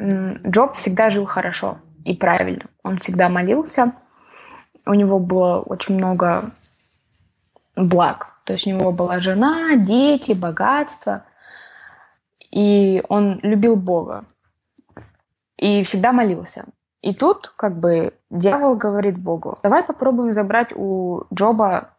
Джоб 0.00 0.74
всегда 0.76 1.10
жил 1.10 1.26
хорошо 1.26 1.78
и 2.04 2.14
правильно. 2.14 2.66
Он 2.82 2.98
всегда 2.98 3.28
молился, 3.28 3.92
у 4.86 4.94
него 4.94 5.18
было 5.18 5.60
очень 5.60 5.96
много 5.96 6.50
благ. 7.76 8.36
То 8.44 8.54
есть 8.54 8.66
у 8.66 8.70
него 8.70 8.92
была 8.92 9.20
жена, 9.20 9.76
дети, 9.76 10.32
богатство. 10.32 11.24
И 12.50 13.02
он 13.08 13.38
любил 13.42 13.76
Бога. 13.76 14.24
И 15.56 15.84
всегда 15.84 16.12
молился. 16.12 16.64
И 17.00 17.14
тут 17.14 17.52
как 17.56 17.78
бы 17.78 18.14
дьявол 18.30 18.76
говорит 18.76 19.18
Богу, 19.18 19.58
давай 19.62 19.82
попробуем 19.82 20.32
забрать 20.32 20.72
у 20.74 21.24
Джоба 21.34 21.90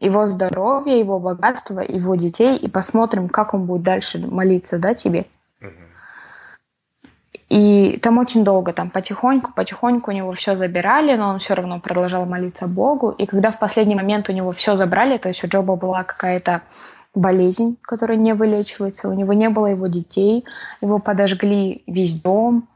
его 0.00 0.26
здоровье, 0.26 0.98
его 0.98 1.18
богатство, 1.18 1.80
его 1.80 2.14
детей 2.14 2.56
и 2.58 2.68
посмотрим, 2.68 3.28
как 3.28 3.54
он 3.54 3.64
будет 3.64 3.82
дальше 3.82 4.18
молиться, 4.18 4.78
да, 4.78 4.94
тебе. 4.94 5.26
И 7.48 7.98
там 8.02 8.18
очень 8.18 8.44
долго, 8.44 8.72
там 8.72 8.90
потихоньку, 8.90 9.52
потихоньку 9.54 10.10
у 10.10 10.14
него 10.14 10.32
все 10.32 10.56
забирали, 10.56 11.14
но 11.16 11.28
он 11.28 11.38
все 11.38 11.54
равно 11.54 11.78
продолжал 11.78 12.26
молиться 12.26 12.66
Богу. 12.66 13.10
И 13.10 13.26
когда 13.26 13.52
в 13.52 13.58
последний 13.58 13.94
момент 13.94 14.28
у 14.28 14.32
него 14.32 14.50
все 14.50 14.74
забрали, 14.74 15.16
то 15.18 15.28
есть 15.28 15.44
у 15.44 15.46
Джоба 15.46 15.76
была 15.76 16.02
какая-то 16.02 16.62
болезнь, 17.14 17.78
которая 17.82 18.18
не 18.18 18.34
вылечивается, 18.34 19.08
у 19.08 19.12
него 19.12 19.32
не 19.32 19.48
было 19.48 19.66
его 19.66 19.86
детей, 19.86 20.44
его 20.80 20.98
подожгли 20.98 21.82
весь 21.86 22.20
дом, 22.20 22.68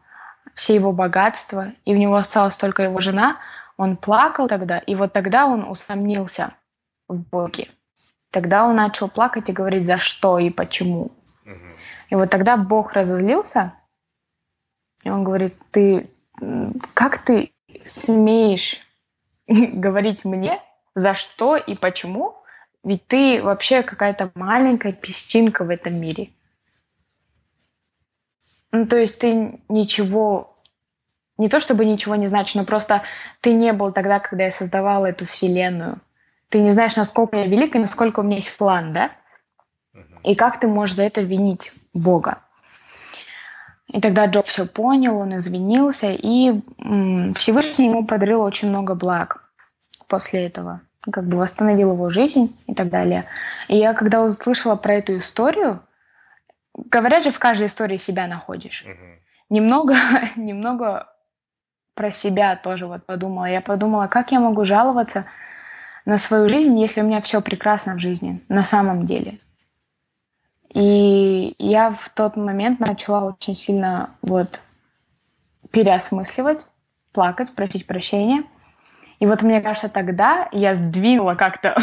все 0.54 0.76
его 0.76 0.92
богатства, 0.92 1.72
и 1.84 1.94
у 1.94 1.98
него 1.98 2.14
осталась 2.14 2.56
только 2.56 2.84
его 2.84 3.00
жена, 3.00 3.38
он 3.76 3.96
плакал 3.96 4.46
тогда, 4.46 4.78
и 4.78 4.94
вот 4.94 5.12
тогда 5.12 5.46
он 5.46 5.68
усомнился 5.68 6.52
в 7.08 7.16
Боге. 7.16 7.68
Тогда 8.30 8.64
он 8.64 8.76
начал 8.76 9.08
плакать 9.08 9.48
и 9.48 9.52
говорить, 9.52 9.86
за 9.86 9.98
что 9.98 10.38
и 10.38 10.50
почему. 10.50 11.10
И 12.10 12.14
вот 12.14 12.30
тогда 12.30 12.56
Бог 12.56 12.92
разозлился, 12.92 13.72
и 15.04 15.10
он 15.10 15.24
говорит, 15.24 15.54
ты, 15.70 16.10
как 16.94 17.18
ты 17.18 17.52
смеешь 17.84 18.80
говорить 19.48 20.24
мне, 20.24 20.60
за 20.94 21.14
что 21.14 21.56
и 21.56 21.74
почему? 21.74 22.36
Ведь 22.82 23.06
ты 23.06 23.42
вообще 23.42 23.82
какая-то 23.82 24.30
маленькая 24.34 24.92
песчинка 24.92 25.64
в 25.64 25.70
этом 25.70 25.92
мире. 26.00 26.30
Ну, 28.72 28.86
то 28.86 28.96
есть 28.96 29.18
ты 29.18 29.60
ничего, 29.68 30.54
не 31.36 31.48
то 31.48 31.60
чтобы 31.60 31.84
ничего 31.84 32.14
не 32.14 32.28
значишь, 32.28 32.54
но 32.54 32.64
просто 32.64 33.02
ты 33.40 33.52
не 33.52 33.72
был 33.72 33.92
тогда, 33.92 34.20
когда 34.20 34.44
я 34.44 34.50
создавала 34.50 35.06
эту 35.06 35.26
вселенную. 35.26 36.00
Ты 36.48 36.60
не 36.60 36.70
знаешь, 36.70 36.96
насколько 36.96 37.36
я 37.36 37.46
велик 37.46 37.74
и 37.74 37.80
насколько 37.80 38.20
у 38.20 38.22
меня 38.22 38.36
есть 38.36 38.56
план, 38.56 38.92
да? 38.92 39.12
И 40.22 40.34
как 40.34 40.60
ты 40.60 40.68
можешь 40.68 40.96
за 40.96 41.02
это 41.02 41.20
винить 41.20 41.72
Бога? 41.94 42.42
И 43.92 44.00
тогда 44.00 44.26
Джоб 44.26 44.46
все 44.46 44.66
понял, 44.66 45.18
он 45.18 45.36
извинился, 45.36 46.12
и 46.12 46.62
Всевышний 47.34 47.86
ему 47.86 48.06
подарил 48.06 48.40
очень 48.42 48.68
много 48.68 48.94
благ 48.94 49.50
после 50.06 50.46
этого. 50.46 50.82
Как 51.10 51.24
бы 51.24 51.38
восстановил 51.38 51.92
его 51.92 52.10
жизнь 52.10 52.56
и 52.66 52.74
так 52.74 52.88
далее. 52.88 53.24
И 53.68 53.76
я 53.76 53.94
когда 53.94 54.22
услышала 54.22 54.76
про 54.76 54.94
эту 54.94 55.18
историю, 55.18 55.80
говорят 56.74 57.24
же, 57.24 57.32
в 57.32 57.38
каждой 57.38 57.66
истории 57.66 57.96
себя 57.96 58.26
находишь. 58.26 58.84
Uh-huh. 58.86 59.18
Немного, 59.48 59.96
немного 60.36 61.08
про 61.94 62.12
себя 62.12 62.54
тоже 62.56 62.86
вот 62.86 63.06
подумала. 63.06 63.46
Я 63.46 63.60
подумала, 63.60 64.06
как 64.06 64.30
я 64.30 64.40
могу 64.40 64.64
жаловаться 64.64 65.24
на 66.04 66.18
свою 66.18 66.48
жизнь, 66.48 66.78
если 66.78 67.00
у 67.00 67.04
меня 67.04 67.20
все 67.20 67.40
прекрасно 67.40 67.94
в 67.94 67.98
жизни, 67.98 68.40
на 68.48 68.62
самом 68.62 69.06
деле. 69.06 69.38
И 70.72 71.54
я 71.58 71.90
в 71.90 72.08
тот 72.10 72.36
момент 72.36 72.80
начала 72.80 73.24
очень 73.24 73.54
сильно 73.54 74.10
вот 74.22 74.60
переосмысливать, 75.70 76.66
плакать, 77.12 77.54
просить 77.54 77.86
прощения. 77.86 78.44
И 79.18 79.26
вот 79.26 79.42
мне 79.42 79.60
кажется, 79.60 79.88
тогда 79.88 80.48
я 80.52 80.74
сдвинула 80.74 81.34
как-то 81.34 81.76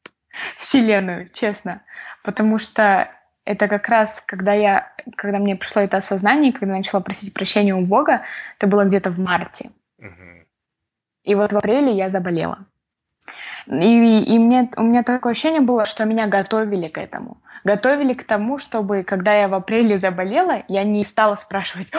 Вселенную, 0.58 1.30
честно. 1.30 1.82
Потому 2.22 2.58
что 2.58 3.10
это 3.44 3.68
как 3.68 3.88
раз, 3.88 4.22
когда 4.26 4.52
я, 4.52 4.92
когда 5.16 5.38
мне 5.38 5.56
пришло 5.56 5.82
это 5.82 5.98
осознание, 5.98 6.52
когда 6.52 6.72
я 6.72 6.78
начала 6.78 7.00
просить 7.00 7.32
прощения 7.32 7.74
у 7.74 7.84
Бога, 7.84 8.22
это 8.58 8.66
было 8.66 8.84
где-то 8.84 9.10
в 9.10 9.18
марте. 9.18 9.70
И 11.24 11.34
вот 11.34 11.52
в 11.52 11.56
апреле 11.56 11.96
я 11.96 12.10
заболела. 12.10 12.66
И, 13.66 14.22
и 14.22 14.38
мне, 14.38 14.70
у 14.76 14.82
меня 14.82 15.02
такое 15.02 15.32
ощущение 15.32 15.60
было, 15.60 15.84
что 15.84 16.04
меня 16.04 16.26
готовили 16.26 16.88
к 16.88 16.98
этому. 16.98 17.38
Готовили 17.64 18.12
к 18.12 18.24
тому, 18.24 18.58
чтобы, 18.58 19.04
когда 19.04 19.34
я 19.34 19.48
в 19.48 19.54
апреле 19.54 19.96
заболела, 19.96 20.64
я 20.68 20.84
не 20.84 21.02
стала 21.02 21.36
спрашивать, 21.36 21.90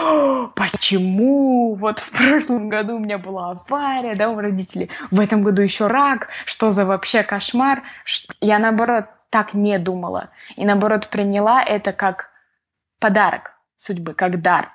почему 0.54 1.74
вот 1.74 1.98
в 1.98 2.10
прошлом 2.12 2.68
году 2.68 2.96
у 2.96 3.00
меня 3.00 3.18
была 3.18 3.50
авария, 3.50 4.14
да, 4.14 4.30
у 4.30 4.38
родителей, 4.38 4.90
в 5.10 5.20
этом 5.20 5.42
году 5.42 5.62
еще 5.62 5.88
рак, 5.88 6.28
что 6.44 6.70
за 6.70 6.86
вообще 6.86 7.24
кошмар. 7.24 7.82
Я, 8.40 8.60
наоборот, 8.60 9.06
так 9.30 9.54
не 9.54 9.78
думала. 9.78 10.30
И, 10.54 10.64
наоборот, 10.64 11.08
приняла 11.08 11.62
это 11.62 11.92
как 11.92 12.30
подарок 13.00 13.56
судьбы, 13.76 14.14
как 14.14 14.40
дар. 14.40 14.72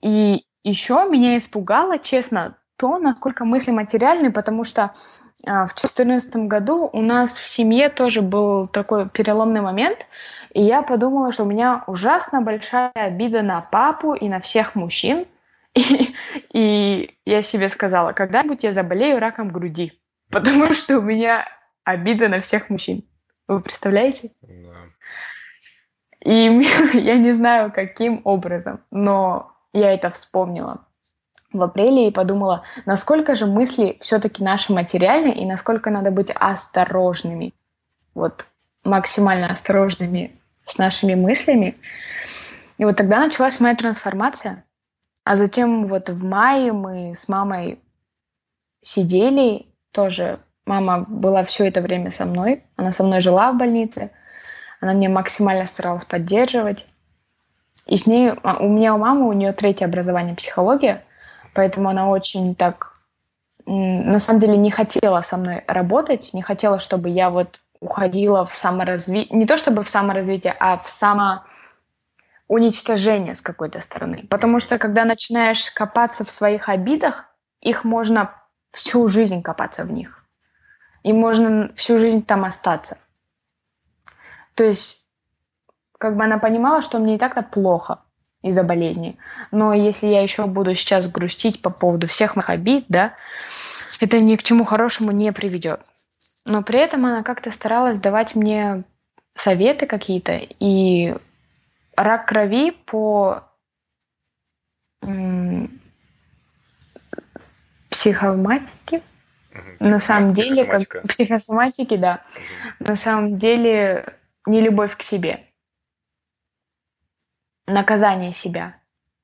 И 0.00 0.44
еще 0.62 1.06
меня 1.08 1.36
испугало, 1.36 1.98
честно, 1.98 2.56
то, 2.76 2.98
насколько 2.98 3.44
мысли 3.44 3.70
материальны, 3.70 4.32
потому 4.32 4.64
что 4.64 4.94
в 5.42 5.74
2014 5.74 6.36
году 6.48 6.88
у 6.92 7.00
нас 7.00 7.36
в 7.36 7.48
семье 7.48 7.88
тоже 7.88 8.22
был 8.22 8.66
такой 8.66 9.08
переломный 9.08 9.60
момент, 9.60 10.06
и 10.52 10.62
я 10.62 10.82
подумала, 10.82 11.32
что 11.32 11.44
у 11.44 11.46
меня 11.46 11.84
ужасно 11.86 12.42
большая 12.42 12.90
обида 12.94 13.42
на 13.42 13.60
папу 13.60 14.14
и 14.14 14.28
на 14.28 14.40
всех 14.40 14.74
мужчин. 14.74 15.26
И, 15.72 16.16
и 16.52 17.16
я 17.24 17.44
себе 17.44 17.68
сказала, 17.68 18.12
когда-нибудь 18.12 18.64
я 18.64 18.72
заболею 18.72 19.20
раком 19.20 19.50
груди, 19.50 19.92
потому 20.30 20.74
что 20.74 20.98
у 20.98 21.00
меня 21.00 21.46
обида 21.84 22.26
на 22.26 22.40
всех 22.40 22.70
мужчин. 22.70 23.04
Вы 23.46 23.60
представляете? 23.60 24.32
Да. 24.42 24.90
И 26.20 26.32
я 26.94 27.16
не 27.18 27.30
знаю, 27.30 27.72
каким 27.72 28.20
образом, 28.24 28.80
но 28.90 29.52
я 29.72 29.92
это 29.92 30.10
вспомнила 30.10 30.84
в 31.52 31.62
апреле 31.62 32.08
и 32.08 32.12
подумала, 32.12 32.62
насколько 32.86 33.34
же 33.34 33.46
мысли 33.46 33.98
все-таки 34.00 34.42
наши 34.42 34.72
материальны 34.72 35.30
и 35.32 35.44
насколько 35.44 35.90
надо 35.90 36.10
быть 36.10 36.30
осторожными, 36.34 37.54
вот 38.14 38.46
максимально 38.84 39.46
осторожными 39.46 40.38
с 40.66 40.78
нашими 40.78 41.14
мыслями. 41.14 41.76
И 42.78 42.84
вот 42.84 42.96
тогда 42.96 43.18
началась 43.18 43.60
моя 43.60 43.74
трансформация. 43.74 44.64
А 45.24 45.36
затем 45.36 45.86
вот 45.86 46.08
в 46.08 46.24
мае 46.24 46.72
мы 46.72 47.14
с 47.16 47.28
мамой 47.28 47.78
сидели, 48.82 49.66
тоже 49.92 50.40
мама 50.64 51.04
была 51.06 51.44
все 51.44 51.66
это 51.68 51.80
время 51.80 52.10
со 52.10 52.24
мной, 52.24 52.64
она 52.76 52.92
со 52.92 53.02
мной 53.02 53.20
жила 53.20 53.52
в 53.52 53.58
больнице, 53.58 54.10
она 54.80 54.94
мне 54.94 55.08
максимально 55.08 55.66
старалась 55.66 56.04
поддерживать. 56.04 56.86
И 57.86 57.96
с 57.96 58.06
ней, 58.06 58.30
а, 58.30 58.58
у 58.58 58.68
меня 58.68 58.94
у 58.94 58.98
мамы, 58.98 59.28
у 59.28 59.32
нее 59.32 59.52
третье 59.52 59.84
образование 59.84 60.34
психология, 60.34 61.04
Поэтому 61.54 61.88
она 61.88 62.08
очень 62.08 62.54
так, 62.54 62.94
на 63.66 64.18
самом 64.18 64.40
деле, 64.40 64.56
не 64.56 64.70
хотела 64.70 65.22
со 65.22 65.36
мной 65.36 65.64
работать, 65.66 66.30
не 66.32 66.42
хотела, 66.42 66.78
чтобы 66.78 67.08
я 67.08 67.30
вот 67.30 67.60
уходила 67.80 68.46
в 68.46 68.54
саморазвитие, 68.54 69.38
не 69.38 69.46
то 69.46 69.56
чтобы 69.56 69.82
в 69.82 69.88
саморазвитие, 69.88 70.54
а 70.58 70.78
в 70.78 70.88
само 70.90 71.44
уничтожение 72.46 73.34
с 73.34 73.40
какой-то 73.40 73.80
стороны. 73.80 74.26
Потому 74.28 74.60
что 74.60 74.78
когда 74.78 75.04
начинаешь 75.04 75.70
копаться 75.70 76.24
в 76.24 76.30
своих 76.30 76.68
обидах, 76.68 77.24
их 77.60 77.84
можно 77.84 78.34
всю 78.72 79.08
жизнь 79.08 79.42
копаться 79.42 79.84
в 79.84 79.92
них. 79.92 80.24
И 81.02 81.12
можно 81.12 81.72
всю 81.76 81.96
жизнь 81.96 82.24
там 82.24 82.44
остаться. 82.44 82.98
То 84.54 84.64
есть, 84.64 85.06
как 85.98 86.16
бы 86.16 86.24
она 86.24 86.38
понимала, 86.38 86.82
что 86.82 86.98
мне 86.98 87.16
и 87.16 87.18
так-то 87.18 87.42
плохо 87.42 88.02
из-за 88.42 88.62
болезни. 88.62 89.18
Но 89.50 89.74
если 89.74 90.06
я 90.06 90.22
еще 90.22 90.46
буду 90.46 90.74
сейчас 90.74 91.08
грустить 91.08 91.60
по 91.60 91.70
поводу 91.70 92.06
всех 92.06 92.36
моих 92.36 92.50
обид, 92.50 92.84
да, 92.88 93.14
это 94.00 94.20
ни 94.20 94.36
к 94.36 94.42
чему 94.42 94.64
хорошему 94.64 95.10
не 95.10 95.32
приведет. 95.32 95.80
Но 96.44 96.62
при 96.62 96.78
этом 96.78 97.04
она 97.04 97.22
как-то 97.22 97.52
старалась 97.52 97.98
давать 97.98 98.34
мне 98.34 98.84
советы 99.34 99.86
какие-то. 99.86 100.40
И 100.58 101.14
рак 101.96 102.26
крови 102.26 102.70
по 102.70 103.44
психоматике, 107.90 109.02
на 109.80 110.00
самом 110.00 110.32
деле, 110.32 110.64
как 110.64 111.02
психосоматики, 111.08 111.96
да, 111.96 112.22
на 112.78 112.96
самом 112.96 113.38
деле 113.38 114.14
не 114.46 114.60
любовь 114.60 114.96
к 114.96 115.02
себе 115.02 115.49
наказание 117.70 118.32
себя, 118.32 118.74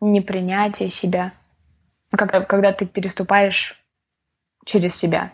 непринятие 0.01 0.91
себя, 0.91 1.33
когда, 2.11 2.41
когда 2.41 2.73
ты 2.73 2.87
переступаешь 2.87 3.83
через 4.65 4.95
себя. 4.95 5.33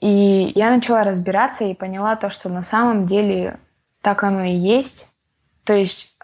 И 0.00 0.52
я 0.54 0.70
начала 0.70 1.04
разбираться 1.04 1.64
и 1.64 1.74
поняла 1.74 2.16
то, 2.16 2.30
что 2.30 2.48
на 2.48 2.62
самом 2.62 3.06
деле 3.06 3.58
так 4.02 4.22
оно 4.22 4.44
и 4.44 4.54
есть. 4.54 5.08
То 5.64 5.74
есть 5.74 6.14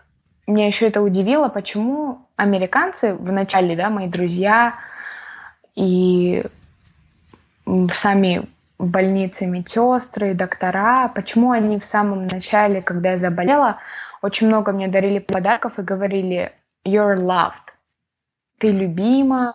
меня 0.47 0.67
еще 0.67 0.89
это 0.89 1.01
удивило, 1.01 1.49
почему 1.49 2.29
американцы 2.37 3.15
в 3.15 3.33
начале, 3.33 3.77
да, 3.77 3.89
мои 3.89 4.09
друзья 4.09 4.75
и 5.75 6.45
сами 7.93 8.49
в 8.79 8.91
больнице 8.91 9.47
медсестры, 9.47 10.35
доктора, 10.35 11.09
почему 11.09 11.53
они 11.53 11.79
в 11.79 11.85
самом 11.85 12.27
начале, 12.27 12.83
когда 12.83 13.13
я 13.13 13.19
заболела, 13.19 13.79
очень 14.23 14.47
много 14.49 14.73
мне 14.73 14.89
дарили 14.89 15.19
подарков 15.19 15.79
и 15.79 15.83
говорили 15.83 16.53
«you're 16.85 17.17
loved», 17.17 17.75
«ты 18.59 18.71
любима» 18.71 19.55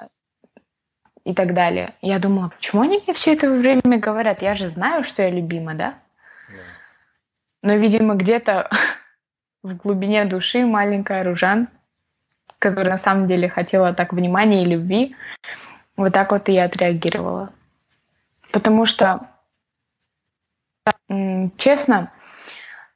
и 1.23 1.33
так 1.33 1.53
далее. 1.53 1.95
Я 2.01 2.19
думала, 2.19 2.49
почему 2.49 2.83
они 2.83 2.99
мне 2.99 3.13
все 3.13 3.33
это 3.33 3.49
время 3.49 3.99
говорят? 3.99 4.41
Я 4.41 4.55
же 4.55 4.69
знаю, 4.69 5.03
что 5.03 5.23
я 5.23 5.29
любима, 5.29 5.73
да? 5.73 5.95
Но, 7.61 7.73
видимо, 7.73 8.13
где-то 8.13 8.69
в 9.63 9.75
глубине 9.75 10.25
души 10.25 10.65
маленькая 10.65 11.23
Ружан, 11.23 11.67
которая 12.59 12.93
на 12.93 12.99
самом 12.99 13.25
деле 13.25 13.49
хотела 13.49 13.93
так 13.93 14.13
внимания 14.13 14.63
и 14.63 14.67
любви, 14.67 15.15
вот 15.97 16.13
так 16.13 16.31
вот 16.31 16.47
и 16.49 16.53
я 16.53 16.65
отреагировала. 16.65 17.51
Потому 18.51 18.85
что, 18.85 19.27
честно, 21.57 22.11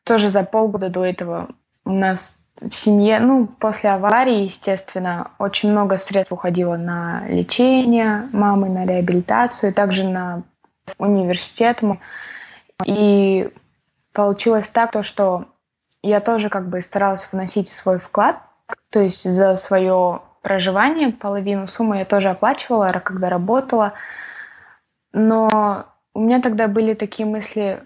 тоже 0.03 0.29
за 0.29 0.43
полгода 0.43 0.89
до 0.89 1.03
этого 1.03 1.49
у 1.89 1.93
нас 1.93 2.35
в 2.61 2.71
семье, 2.73 3.19
ну, 3.19 3.47
после 3.47 3.89
аварии, 3.89 4.43
естественно, 4.43 5.31
очень 5.39 5.71
много 5.71 5.97
средств 5.97 6.31
уходило 6.31 6.77
на 6.77 7.27
лечение 7.27 8.29
мамы, 8.31 8.69
на 8.69 8.85
реабилитацию, 8.85 9.73
также 9.73 10.03
на 10.03 10.43
университет. 10.99 11.81
И 12.85 13.49
получилось 14.13 14.67
так, 14.67 14.91
то, 14.91 15.03
что 15.03 15.45
я 16.03 16.19
тоже 16.19 16.49
как 16.49 16.69
бы 16.69 16.81
старалась 16.81 17.27
вносить 17.31 17.69
свой 17.69 17.97
вклад, 17.97 18.37
то 18.91 18.99
есть 18.99 19.29
за 19.29 19.55
свое 19.55 20.21
проживание 20.41 21.11
половину 21.11 21.67
суммы 21.67 21.99
я 21.99 22.05
тоже 22.05 22.29
оплачивала, 22.29 22.89
когда 23.03 23.29
работала. 23.29 23.93
Но 25.11 25.85
у 26.13 26.19
меня 26.19 26.39
тогда 26.41 26.67
были 26.67 26.93
такие 26.93 27.27
мысли, 27.27 27.83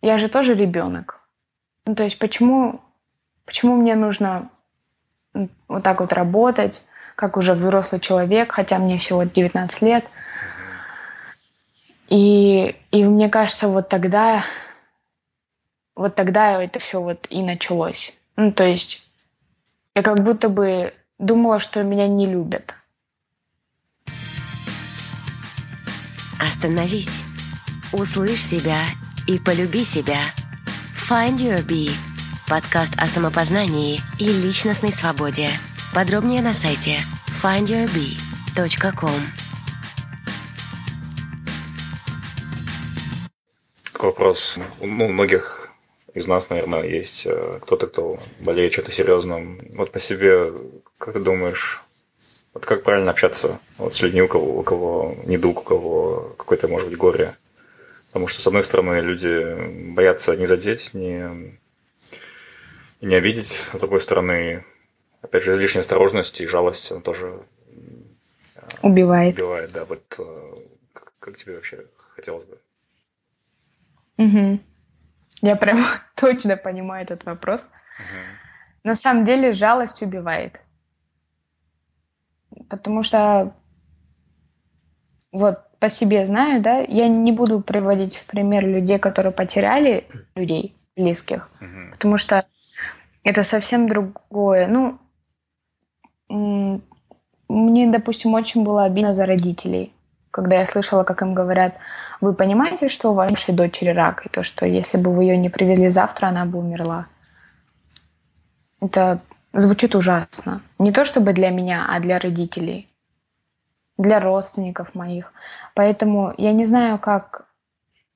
я 0.00 0.16
же 0.16 0.28
тоже 0.28 0.54
ребенок. 0.54 1.20
Ну, 1.86 1.94
то 1.94 2.02
есть 2.02 2.18
почему 2.18 2.80
Почему 3.46 3.76
мне 3.76 3.94
нужно 3.94 4.50
вот 5.68 5.82
так 5.82 6.00
вот 6.00 6.12
работать, 6.12 6.82
как 7.14 7.36
уже 7.36 7.54
взрослый 7.54 8.00
человек, 8.00 8.52
хотя 8.52 8.78
мне 8.78 8.98
всего 8.98 9.22
19 9.22 9.82
лет. 9.82 10.04
И, 12.08 12.76
и 12.90 13.04
мне 13.04 13.28
кажется, 13.28 13.68
вот 13.68 13.88
тогда, 13.88 14.44
вот 15.94 16.14
тогда 16.14 16.62
это 16.62 16.78
все 16.78 17.00
вот 17.00 17.26
и 17.30 17.42
началось. 17.42 18.12
Ну, 18.36 18.52
то 18.52 18.64
есть 18.64 19.06
я 19.94 20.02
как 20.02 20.22
будто 20.22 20.48
бы 20.48 20.92
думала, 21.18 21.60
что 21.60 21.82
меня 21.82 22.06
не 22.06 22.26
любят. 22.26 22.74
Остановись, 26.40 27.22
услышь 27.92 28.42
себя 28.42 28.82
и 29.26 29.38
полюби 29.38 29.84
себя. 29.84 30.20
Find 31.08 31.38
Your 31.38 31.64
Bee– 31.64 31.90
подкаст 32.48 32.92
о 32.96 33.08
самопознании 33.08 34.00
и 34.20 34.26
личностной 34.26 34.92
свободе. 34.92 35.50
Подробнее 35.92 36.42
на 36.42 36.54
сайте 36.54 36.98
findyourbee.com. 37.42 39.20
Вопрос. 43.98 44.58
Ну, 44.80 45.06
у 45.06 45.08
многих 45.08 45.70
из 46.14 46.28
нас, 46.28 46.48
наверное, 46.48 46.84
есть 46.84 47.26
э, 47.26 47.58
кто-то, 47.62 47.88
кто 47.88 48.18
болеет 48.40 48.72
чем-то 48.72 48.92
серьезным. 48.92 49.58
Вот 49.74 49.90
по 49.90 49.98
себе, 49.98 50.52
как 50.98 51.14
ты 51.14 51.20
думаешь, 51.20 51.82
вот 52.54 52.64
как 52.64 52.84
правильно 52.84 53.10
общаться 53.10 53.58
вот 53.76 53.94
с 53.94 54.02
людьми, 54.02 54.22
у 54.22 54.28
кого, 54.28 54.60
у 54.60 54.62
кого 54.62 55.16
недуг, 55.24 55.60
у 55.60 55.64
кого 55.64 56.34
какое-то, 56.38 56.68
может 56.68 56.88
быть, 56.88 56.96
горе? 56.96 57.34
Потому 58.08 58.28
что, 58.28 58.40
с 58.40 58.46
одной 58.46 58.62
стороны, 58.62 59.00
люди 59.00 59.92
боятся 59.92 60.36
не 60.36 60.46
задеть, 60.46 60.94
не, 60.94 61.58
не 63.00 63.14
обидеть. 63.14 63.60
С 63.72 63.78
другой 63.78 64.00
стороны, 64.00 64.64
опять 65.22 65.44
же, 65.44 65.54
излишняя 65.54 65.82
осторожность 65.82 66.40
и 66.40 66.46
жалость 66.46 66.92
он 66.92 67.02
тоже 67.02 67.42
э, 68.54 68.60
убивает. 68.82 69.36
Убивает, 69.36 69.72
да. 69.72 69.84
Вот 69.84 70.16
э, 70.18 70.54
как, 70.92 71.12
как 71.18 71.36
тебе 71.36 71.56
вообще 71.56 71.86
хотелось 71.96 72.46
бы? 72.46 72.58
Угу. 74.18 74.60
Я 75.42 75.56
прям 75.56 75.84
точно 76.14 76.56
понимаю 76.56 77.04
этот 77.04 77.24
вопрос. 77.24 77.62
Угу. 77.62 78.84
На 78.84 78.96
самом 78.96 79.24
деле 79.24 79.52
жалость 79.52 80.02
убивает 80.02 80.60
потому 82.68 83.02
что 83.02 83.54
вот 85.32 85.60
по 85.78 85.88
себе 85.88 86.26
знаю, 86.26 86.62
да, 86.62 86.78
я 86.78 87.08
не 87.08 87.32
буду 87.32 87.60
приводить 87.60 88.16
в 88.16 88.26
пример 88.26 88.66
людей, 88.66 88.98
которые 88.98 89.32
потеряли 89.32 90.06
людей 90.34 90.74
близких, 90.96 91.50
uh-huh. 91.60 91.90
потому 91.92 92.16
что 92.16 92.46
это 93.26 93.42
совсем 93.42 93.88
другое. 93.88 94.68
Ну, 94.68 94.98
мне, 97.48 97.90
допустим, 97.90 98.34
очень 98.34 98.62
было 98.62 98.84
обидно 98.84 99.14
за 99.14 99.26
родителей, 99.26 99.92
когда 100.30 100.60
я 100.60 100.66
слышала, 100.66 101.02
как 101.02 101.22
им 101.22 101.34
говорят, 101.34 101.74
вы 102.20 102.34
понимаете, 102.34 102.88
что 102.88 103.10
у 103.10 103.14
вашей 103.14 103.52
дочери 103.52 103.90
рак, 103.90 104.24
и 104.24 104.28
то, 104.28 104.44
что 104.44 104.64
если 104.64 104.96
бы 104.96 105.12
вы 105.12 105.24
ее 105.24 105.36
не 105.36 105.48
привезли 105.48 105.88
завтра, 105.88 106.28
она 106.28 106.44
бы 106.44 106.60
умерла. 106.60 107.08
Это 108.80 109.20
звучит 109.52 109.96
ужасно. 109.96 110.62
Не 110.78 110.92
то 110.92 111.04
чтобы 111.04 111.32
для 111.32 111.50
меня, 111.50 111.84
а 111.88 111.98
для 111.98 112.20
родителей, 112.20 112.88
для 113.98 114.20
родственников 114.20 114.94
моих. 114.94 115.32
Поэтому 115.74 116.32
я 116.38 116.52
не 116.52 116.64
знаю, 116.64 117.00
как 117.00 117.48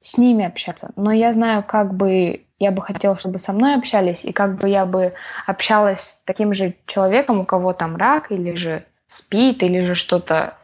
с 0.00 0.18
ними 0.18 0.44
общаться, 0.44 0.92
но 0.94 1.10
я 1.10 1.32
знаю, 1.32 1.64
как 1.64 1.94
бы 1.94 2.44
я 2.60 2.70
бы 2.70 2.82
хотела, 2.82 3.18
чтобы 3.18 3.38
со 3.38 3.52
мной 3.54 3.74
общались, 3.74 4.24
и 4.24 4.32
как 4.32 4.56
бы 4.58 4.68
я 4.68 4.84
бы 4.84 5.14
общалась 5.46 6.00
с 6.00 6.22
таким 6.24 6.52
же 6.52 6.76
человеком, 6.86 7.40
у 7.40 7.46
кого 7.46 7.72
там 7.72 7.96
рак, 7.96 8.30
или 8.30 8.54
же 8.54 8.84
спит, 9.08 9.62
или 9.62 9.80
же 9.80 9.94
что-то 9.94 10.58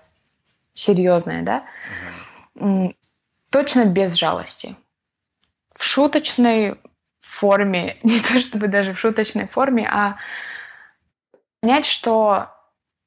серьезное, 0.75 1.43
да, 1.43 1.65
точно 3.51 3.87
без 3.87 4.13
жалости. 4.15 4.77
В 5.75 5.83
шуточной 5.83 6.79
форме, 7.21 7.97
не 8.03 8.21
то 8.21 8.41
чтобы 8.41 8.69
даже 8.69 8.93
в 8.93 9.01
шуточной 9.01 9.49
форме, 9.49 9.89
а 9.91 10.19
понять, 11.63 11.87
что 11.87 12.51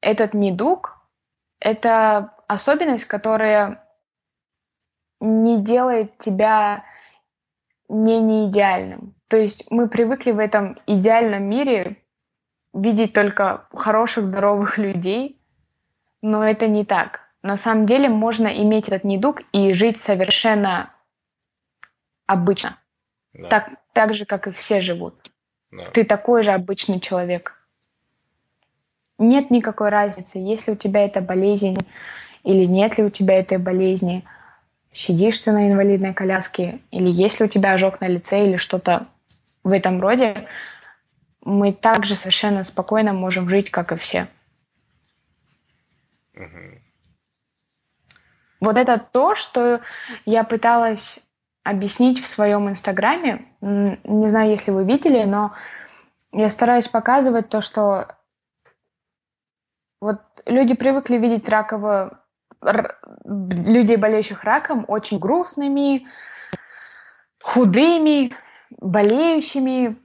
этот 0.00 0.34
недуг— 0.34 0.98
это 1.60 2.34
особенность, 2.48 3.04
которая 3.04 3.86
не 5.20 5.62
делает 5.62 6.18
тебя 6.18 6.84
не 7.90 8.20
неидеальным. 8.20 9.14
То 9.28 9.36
есть 9.36 9.70
мы 9.70 9.88
привыкли 9.88 10.30
в 10.30 10.38
этом 10.38 10.78
идеальном 10.86 11.44
мире 11.44 11.96
видеть 12.72 13.12
только 13.12 13.66
хороших, 13.72 14.24
здоровых 14.24 14.78
людей, 14.78 15.40
но 16.22 16.44
это 16.44 16.66
не 16.66 16.84
так. 16.84 17.20
На 17.42 17.56
самом 17.56 17.86
деле 17.86 18.08
можно 18.08 18.46
иметь 18.46 18.88
этот 18.88 19.04
недуг 19.04 19.40
и 19.52 19.72
жить 19.72 19.98
совершенно 19.98 20.94
обычно. 22.26 22.78
Да. 23.32 23.48
Так, 23.48 23.70
так 23.92 24.14
же, 24.14 24.24
как 24.24 24.46
и 24.46 24.52
все 24.52 24.80
живут. 24.80 25.14
Да. 25.70 25.90
Ты 25.90 26.04
такой 26.04 26.42
же 26.42 26.52
обычный 26.52 27.00
человек 27.00 27.60
нет 29.20 29.50
никакой 29.50 29.90
разницы, 29.90 30.38
есть 30.38 30.66
ли 30.66 30.72
у 30.72 30.76
тебя 30.76 31.04
эта 31.04 31.20
болезнь 31.20 31.76
или 32.42 32.64
нет 32.64 32.98
ли 32.98 33.04
у 33.04 33.10
тебя 33.10 33.38
этой 33.38 33.58
болезни, 33.58 34.24
сидишь 34.92 35.38
ты 35.38 35.52
на 35.52 35.68
инвалидной 35.70 36.14
коляске 36.14 36.80
или 36.90 37.08
есть 37.08 37.40
ли 37.40 37.46
у 37.46 37.48
тебя 37.48 37.72
ожог 37.72 38.00
на 38.00 38.08
лице 38.08 38.46
или 38.46 38.56
что-то 38.56 39.06
в 39.62 39.72
этом 39.72 40.00
роде, 40.00 40.48
мы 41.42 41.72
также 41.72 42.16
совершенно 42.16 42.64
спокойно 42.64 43.12
можем 43.12 43.48
жить, 43.48 43.70
как 43.70 43.92
и 43.92 43.96
все. 43.96 44.28
Угу. 46.34 46.80
Вот 48.60 48.76
это 48.76 48.98
то, 48.98 49.34
что 49.36 49.80
я 50.26 50.44
пыталась 50.44 51.20
объяснить 51.62 52.22
в 52.22 52.26
своем 52.26 52.68
инстаграме. 52.68 53.46
Не 53.60 54.28
знаю, 54.28 54.50
если 54.50 54.70
вы 54.70 54.84
видели, 54.84 55.24
но 55.24 55.54
я 56.32 56.50
стараюсь 56.50 56.88
показывать 56.88 57.48
то, 57.48 57.60
что 57.60 58.08
вот 60.00 60.20
люди 60.46 60.74
привыкли 60.74 61.16
видеть 61.16 61.48
раково... 61.48 62.19
людей, 62.62 63.96
болеющих 63.96 64.44
раком, 64.44 64.84
очень 64.88 65.18
грустными, 65.18 66.06
худыми, 67.42 68.34
болеющими 68.70 69.96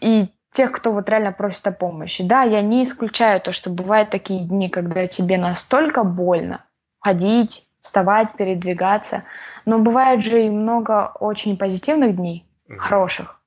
и 0.00 0.28
тех, 0.52 0.70
кто 0.72 0.92
вот 0.92 1.08
реально 1.08 1.32
просит 1.32 1.66
о 1.66 1.72
помощи. 1.72 2.26
Да, 2.26 2.42
я 2.42 2.62
не 2.62 2.84
исключаю 2.84 3.40
то, 3.40 3.52
что 3.52 3.70
бывают 3.70 4.10
такие 4.10 4.46
дни, 4.46 4.68
когда 4.70 5.06
тебе 5.08 5.36
настолько 5.36 6.04
больно 6.04 6.64
ходить, 7.00 7.68
вставать, 7.82 8.36
передвигаться, 8.36 9.24
но 9.66 9.78
бывает 9.78 10.22
же 10.22 10.46
и 10.46 10.50
много 10.50 11.12
очень 11.20 11.58
позитивных 11.58 12.16
дней, 12.16 12.46
mm-hmm. 12.68 12.76
хороших. 12.76 13.40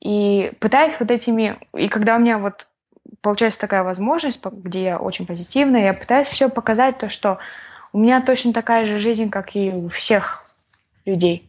И 0.00 0.52
пытаюсь 0.60 0.98
вот 0.98 1.10
этими... 1.10 1.58
И 1.74 1.88
когда 1.88 2.16
у 2.16 2.20
меня 2.20 2.38
вот 2.38 2.66
получается 3.22 3.60
такая 3.60 3.82
возможность, 3.82 4.44
где 4.44 4.84
я 4.84 4.98
очень 4.98 5.26
позитивная, 5.26 5.84
я 5.84 5.94
пытаюсь 5.94 6.28
все 6.28 6.48
показать, 6.48 6.98
то, 6.98 7.08
что 7.08 7.38
у 7.92 7.98
меня 7.98 8.20
точно 8.20 8.52
такая 8.52 8.84
же 8.84 8.98
жизнь, 8.98 9.30
как 9.30 9.56
и 9.56 9.70
у 9.70 9.88
всех 9.88 10.44
людей. 11.04 11.48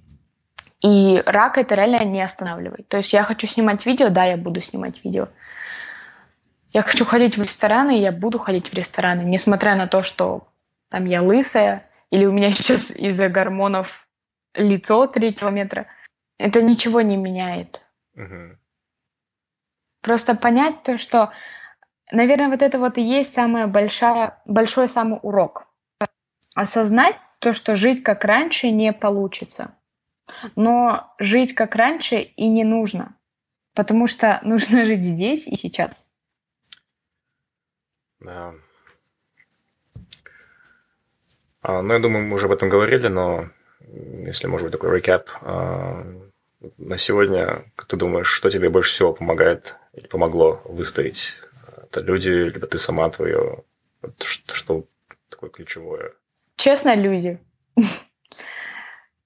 И 0.81 1.21
рак 1.25 1.57
это 1.57 1.75
реально 1.75 2.03
не 2.03 2.21
останавливает. 2.21 2.87
То 2.87 2.97
есть 2.97 3.13
я 3.13 3.23
хочу 3.23 3.47
снимать 3.47 3.85
видео, 3.85 4.09
да, 4.09 4.25
я 4.25 4.37
буду 4.37 4.61
снимать 4.61 5.03
видео. 5.03 5.27
Я 6.73 6.81
хочу 6.81 7.05
ходить 7.05 7.37
в 7.37 7.41
рестораны, 7.41 7.99
я 7.99 8.11
буду 8.11 8.39
ходить 8.39 8.69
в 8.69 8.73
рестораны, 8.73 9.21
несмотря 9.21 9.75
на 9.75 9.87
то, 9.87 10.01
что 10.01 10.47
там 10.89 11.05
я 11.05 11.21
лысая, 11.21 11.87
или 12.09 12.25
у 12.25 12.31
меня 12.31 12.51
сейчас 12.53 12.91
из-за 12.91 13.29
гормонов 13.29 14.07
лицо 14.53 15.05
3 15.05 15.33
километра. 15.33 15.87
Это 16.37 16.61
ничего 16.61 17.01
не 17.01 17.17
меняет. 17.17 17.85
Uh-huh. 18.17 18.55
Просто 20.01 20.33
понять 20.33 20.81
то, 20.81 20.97
что 20.97 21.31
наверное, 22.11 22.49
вот 22.49 22.61
это 22.61 22.79
вот 22.79 22.97
и 22.97 23.01
есть 23.01 23.33
самое 23.33 23.67
большая, 23.67 24.41
большой 24.45 24.87
самый 24.87 25.19
урок. 25.21 25.67
Осознать 26.55 27.15
то, 27.39 27.53
что 27.53 27.75
жить 27.75 28.03
как 28.03 28.23
раньше 28.25 28.69
не 28.69 28.93
получится. 28.93 29.75
Но 30.55 31.13
жить 31.19 31.53
как 31.53 31.75
раньше 31.75 32.17
и 32.21 32.47
не 32.47 32.63
нужно, 32.63 33.15
потому 33.73 34.07
что 34.07 34.39
нужно 34.43 34.85
жить 34.85 35.03
здесь 35.03 35.47
и 35.47 35.55
сейчас. 35.55 36.09
Да. 38.19 38.53
А, 41.63 41.81
ну, 41.81 41.93
я 41.93 41.99
думаю, 41.99 42.27
мы 42.27 42.35
уже 42.35 42.45
об 42.45 42.53
этом 42.53 42.69
говорили, 42.69 43.07
но 43.07 43.49
если, 43.79 44.47
может 44.47 44.65
быть, 44.65 44.71
такой 44.71 44.95
рекап. 44.95 45.29
А, 45.41 46.03
на 46.77 46.97
сегодня, 46.97 47.65
ты 47.87 47.97
думаешь, 47.97 48.27
что 48.27 48.49
тебе 48.49 48.69
больше 48.69 48.91
всего 48.91 49.13
помогает 49.13 49.77
или 49.93 50.07
помогло 50.07 50.61
выстоять 50.65 51.35
это 51.91 52.01
люди, 52.01 52.29
либо 52.29 52.67
ты 52.67 52.77
сама 52.77 53.09
твое, 53.09 53.63
что, 54.19 54.55
что 54.55 54.85
такое 55.29 55.49
ключевое? 55.49 56.13
Честно, 56.55 56.95
люди. 56.95 57.37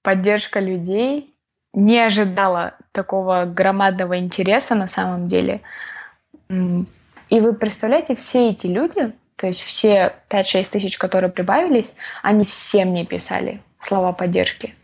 Поддержка 0.02 0.60
людей. 0.60 1.32
Не 1.72 2.00
ожидала 2.00 2.74
такого 2.92 3.44
громадного 3.44 4.18
интереса 4.18 4.74
на 4.74 4.88
самом 4.88 5.28
деле. 5.28 5.60
И 6.48 7.40
вы 7.40 7.52
представляете, 7.52 8.16
все 8.16 8.50
эти 8.50 8.66
люди, 8.66 9.12
то 9.36 9.46
есть 9.46 9.60
все 9.60 10.16
5-6 10.30 10.72
тысяч, 10.72 10.96
которые 10.96 11.30
прибавились, 11.30 11.94
они 12.22 12.44
все 12.44 12.84
мне 12.84 13.04
писали 13.04 13.60
слова 13.78 14.12
поддержки. 14.12 14.74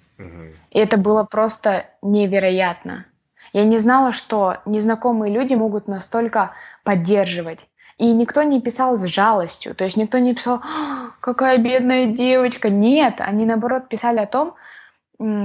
И 0.71 0.79
это 0.79 0.99
было 0.99 1.25
просто 1.25 1.87
невероятно. 2.03 3.07
Я 3.53 3.65
не 3.65 3.79
знала, 3.79 4.13
что 4.13 4.59
незнакомые 4.67 5.33
люди 5.33 5.55
могут 5.55 5.89
настолько 5.89 6.53
поддерживать. 6.85 7.61
И 7.99 8.07
никто 8.13 8.43
не 8.43 8.61
писал 8.61 8.97
с 8.97 9.05
жалостью, 9.05 9.75
то 9.75 9.85
есть 9.85 9.97
никто 9.97 10.19
не 10.19 10.35
писал, 10.35 10.61
«А, 10.63 11.11
какая 11.21 11.59
бедная 11.59 12.07
девочка. 12.07 12.71
Нет, 12.71 13.17
они 13.19 13.45
наоборот 13.45 13.89
писали 13.89 14.19
о 14.19 14.27
том, 14.27 14.55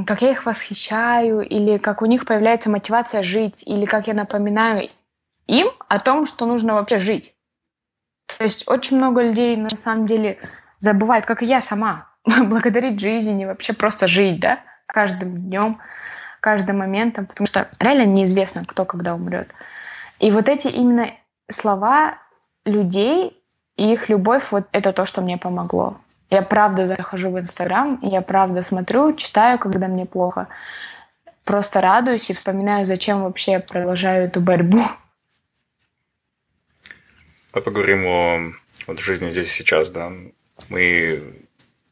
как 0.06 0.22
я 0.22 0.32
их 0.32 0.46
восхищаю, 0.46 1.42
или 1.42 1.78
как 1.78 2.02
у 2.02 2.06
них 2.06 2.26
появляется 2.26 2.70
мотивация 2.70 3.22
жить, 3.22 3.64
или 3.66 3.86
как 3.86 4.08
я 4.08 4.14
напоминаю 4.14 4.90
им 5.48 5.70
о 5.88 6.00
том, 6.00 6.26
что 6.26 6.46
нужно 6.46 6.74
вообще 6.74 7.00
жить. 7.00 7.34
То 8.38 8.44
есть 8.44 8.68
очень 8.68 8.98
много 8.98 9.22
людей 9.22 9.56
на 9.56 9.70
самом 9.70 10.08
деле 10.08 10.40
забывают, 10.80 11.26
как 11.26 11.44
и 11.44 11.46
я 11.46 11.62
сама, 11.62 12.10
благодарить 12.26 13.00
жизни, 13.00 13.46
вообще 13.46 13.74
просто 13.74 14.08
жить, 14.08 14.40
да, 14.40 14.60
каждым 14.86 15.38
днем, 15.38 15.80
каждым 16.42 16.80
моментом, 16.80 17.26
потому 17.26 17.48
что 17.48 17.70
реально 17.80 18.06
неизвестно, 18.06 18.66
кто 18.66 18.86
когда 18.86 19.16
умрет. 19.16 19.50
И 20.20 20.32
вот 20.32 20.50
эти 20.50 20.68
именно 20.68 21.12
слова 21.50 22.18
людей 22.68 23.42
и 23.76 23.94
их 23.94 24.10
любовь, 24.10 24.52
вот 24.52 24.66
это 24.72 24.94
то, 24.94 25.06
что 25.06 25.22
мне 25.22 25.38
помогло. 25.38 25.98
Я 26.30 26.42
правда 26.42 26.88
захожу 26.88 27.32
в 27.32 27.40
Инстаграм, 27.40 28.00
я 28.02 28.22
правда 28.22 28.64
смотрю, 28.64 29.16
читаю, 29.16 29.58
когда 29.58 29.88
мне 29.88 30.06
плохо. 30.06 30.48
Просто 31.46 31.80
радуюсь 31.80 32.30
и 32.30 32.34
вспоминаю, 32.34 32.86
зачем 32.86 33.24
вообще 33.24 33.54
я 33.54 33.60
продолжаю 33.62 34.26
эту 34.26 34.42
борьбу. 34.42 34.82
Давай 37.54 37.64
поговорим 37.64 38.06
о 38.06 38.52
вот, 38.88 39.00
жизни 39.00 39.30
здесь 39.30 39.52
сейчас, 39.52 39.90
да. 39.90 40.12
Мы, 40.68 41.24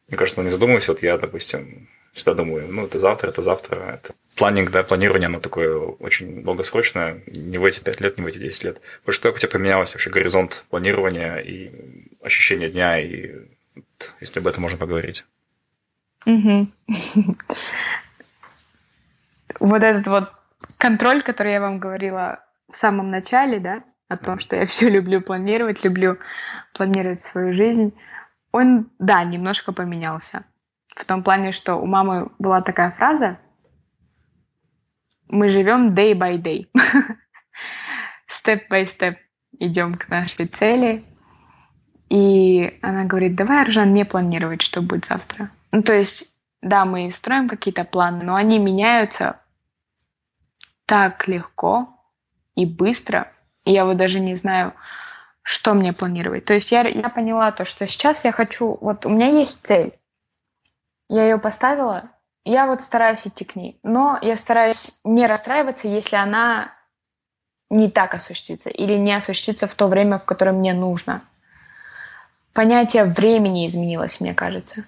мне 0.09 0.17
кажется, 0.17 0.43
не 0.43 0.49
задумываемся. 0.49 0.91
Вот 0.91 1.01
я, 1.01 1.17
допустим, 1.17 1.87
всегда 2.15 2.33
думаю, 2.33 2.67
ну, 2.71 2.85
это 2.85 2.99
завтра, 2.99 3.29
это 3.29 3.41
завтра. 3.41 3.99
Это 4.01 4.13
планинг, 4.35 4.71
да, 4.71 4.83
планирование, 4.83 5.27
оно 5.27 5.39
такое 5.39 5.77
очень 5.77 6.43
долгосрочное, 6.43 7.21
не 7.27 7.57
в 7.57 7.65
эти 7.65 7.83
5 7.83 8.01
лет, 8.01 8.17
не 8.17 8.23
в 8.23 8.27
эти 8.27 8.37
10 8.37 8.63
лет. 8.63 8.81
Вот 9.05 9.13
что 9.13 9.29
у 9.29 9.37
тебя 9.37 9.49
поменялось 9.49 9.93
вообще 9.93 10.09
горизонт 10.09 10.63
планирования 10.69 11.37
и 11.37 11.71
ощущение 12.23 12.69
дня, 12.69 12.99
и 12.99 13.47
если 14.21 14.39
об 14.39 14.47
этом 14.47 14.63
можно 14.63 14.77
поговорить? 14.77 15.25
Угу. 16.25 16.67
Вот 19.59 19.83
этот 19.83 20.07
вот 20.07 20.31
контроль, 20.77 21.21
который 21.21 21.53
я 21.53 21.61
вам 21.61 21.79
говорила 21.79 22.43
в 22.69 22.75
самом 22.75 23.11
начале, 23.11 23.59
да, 23.59 23.83
о 24.07 24.17
том, 24.17 24.39
что 24.39 24.55
я 24.55 24.65
все 24.65 24.89
люблю 24.89 25.21
планировать, 25.21 25.83
люблю 25.83 26.17
планировать 26.73 27.21
свою 27.21 27.53
жизнь, 27.53 27.93
он, 28.51 28.89
да, 28.99 29.23
немножко 29.23 29.73
поменялся. 29.73 30.45
В 30.95 31.05
том 31.05 31.23
плане, 31.23 31.51
что 31.51 31.75
у 31.75 31.85
мамы 31.85 32.31
была 32.39 32.61
такая 32.61 32.91
фраза 32.91 33.37
«Мы 35.27 35.49
живем 35.49 35.93
day 35.93 36.13
by 36.13 36.41
day». 36.41 36.67
Step 38.29 38.67
by 38.69 38.85
step 38.85 39.17
идем 39.59 39.95
к 39.95 40.07
нашей 40.09 40.47
цели. 40.47 41.05
И 42.09 42.77
она 42.81 43.05
говорит, 43.05 43.35
давай, 43.35 43.61
Аржан, 43.61 43.93
не 43.93 44.05
планировать, 44.05 44.61
что 44.61 44.81
будет 44.81 45.05
завтра. 45.05 45.49
Ну, 45.71 45.81
то 45.81 45.93
есть, 45.93 46.29
да, 46.61 46.85
мы 46.85 47.09
строим 47.11 47.49
какие-то 47.49 47.83
планы, 47.83 48.23
но 48.23 48.35
они 48.35 48.59
меняются 48.59 49.39
так 50.85 51.27
легко 51.27 51.89
и 52.55 52.65
быстро. 52.65 53.31
И 53.65 53.71
я 53.71 53.85
вот 53.85 53.97
даже 53.97 54.19
не 54.19 54.35
знаю, 54.35 54.73
что 55.41 55.73
мне 55.73 55.93
планировать. 55.93 56.45
То 56.45 56.53
есть 56.53 56.71
я, 56.71 56.87
я 56.87 57.09
поняла 57.09 57.51
то, 57.51 57.65
что 57.65 57.87
сейчас 57.87 58.23
я 58.23 58.31
хочу... 58.31 58.77
Вот 58.79 59.05
у 59.05 59.09
меня 59.09 59.27
есть 59.27 59.65
цель. 59.65 59.93
Я 61.07 61.23
ее 61.23 61.37
поставила, 61.37 62.09
я 62.43 62.67
вот 62.67 62.81
стараюсь 62.81 63.25
идти 63.25 63.45
к 63.45 63.55
ней. 63.55 63.79
Но 63.83 64.19
я 64.21 64.37
стараюсь 64.37 64.97
не 65.03 65.27
расстраиваться, 65.27 65.87
если 65.87 66.15
она 66.15 66.71
не 67.69 67.89
так 67.89 68.13
осуществится 68.13 68.69
или 68.69 68.93
не 68.93 69.13
осуществится 69.13 69.67
в 69.67 69.75
то 69.75 69.87
время, 69.87 70.19
в 70.19 70.25
которое 70.25 70.51
мне 70.51 70.73
нужно. 70.73 71.21
Понятие 72.53 73.05
времени 73.05 73.67
изменилось, 73.67 74.21
мне 74.21 74.33
кажется. 74.33 74.85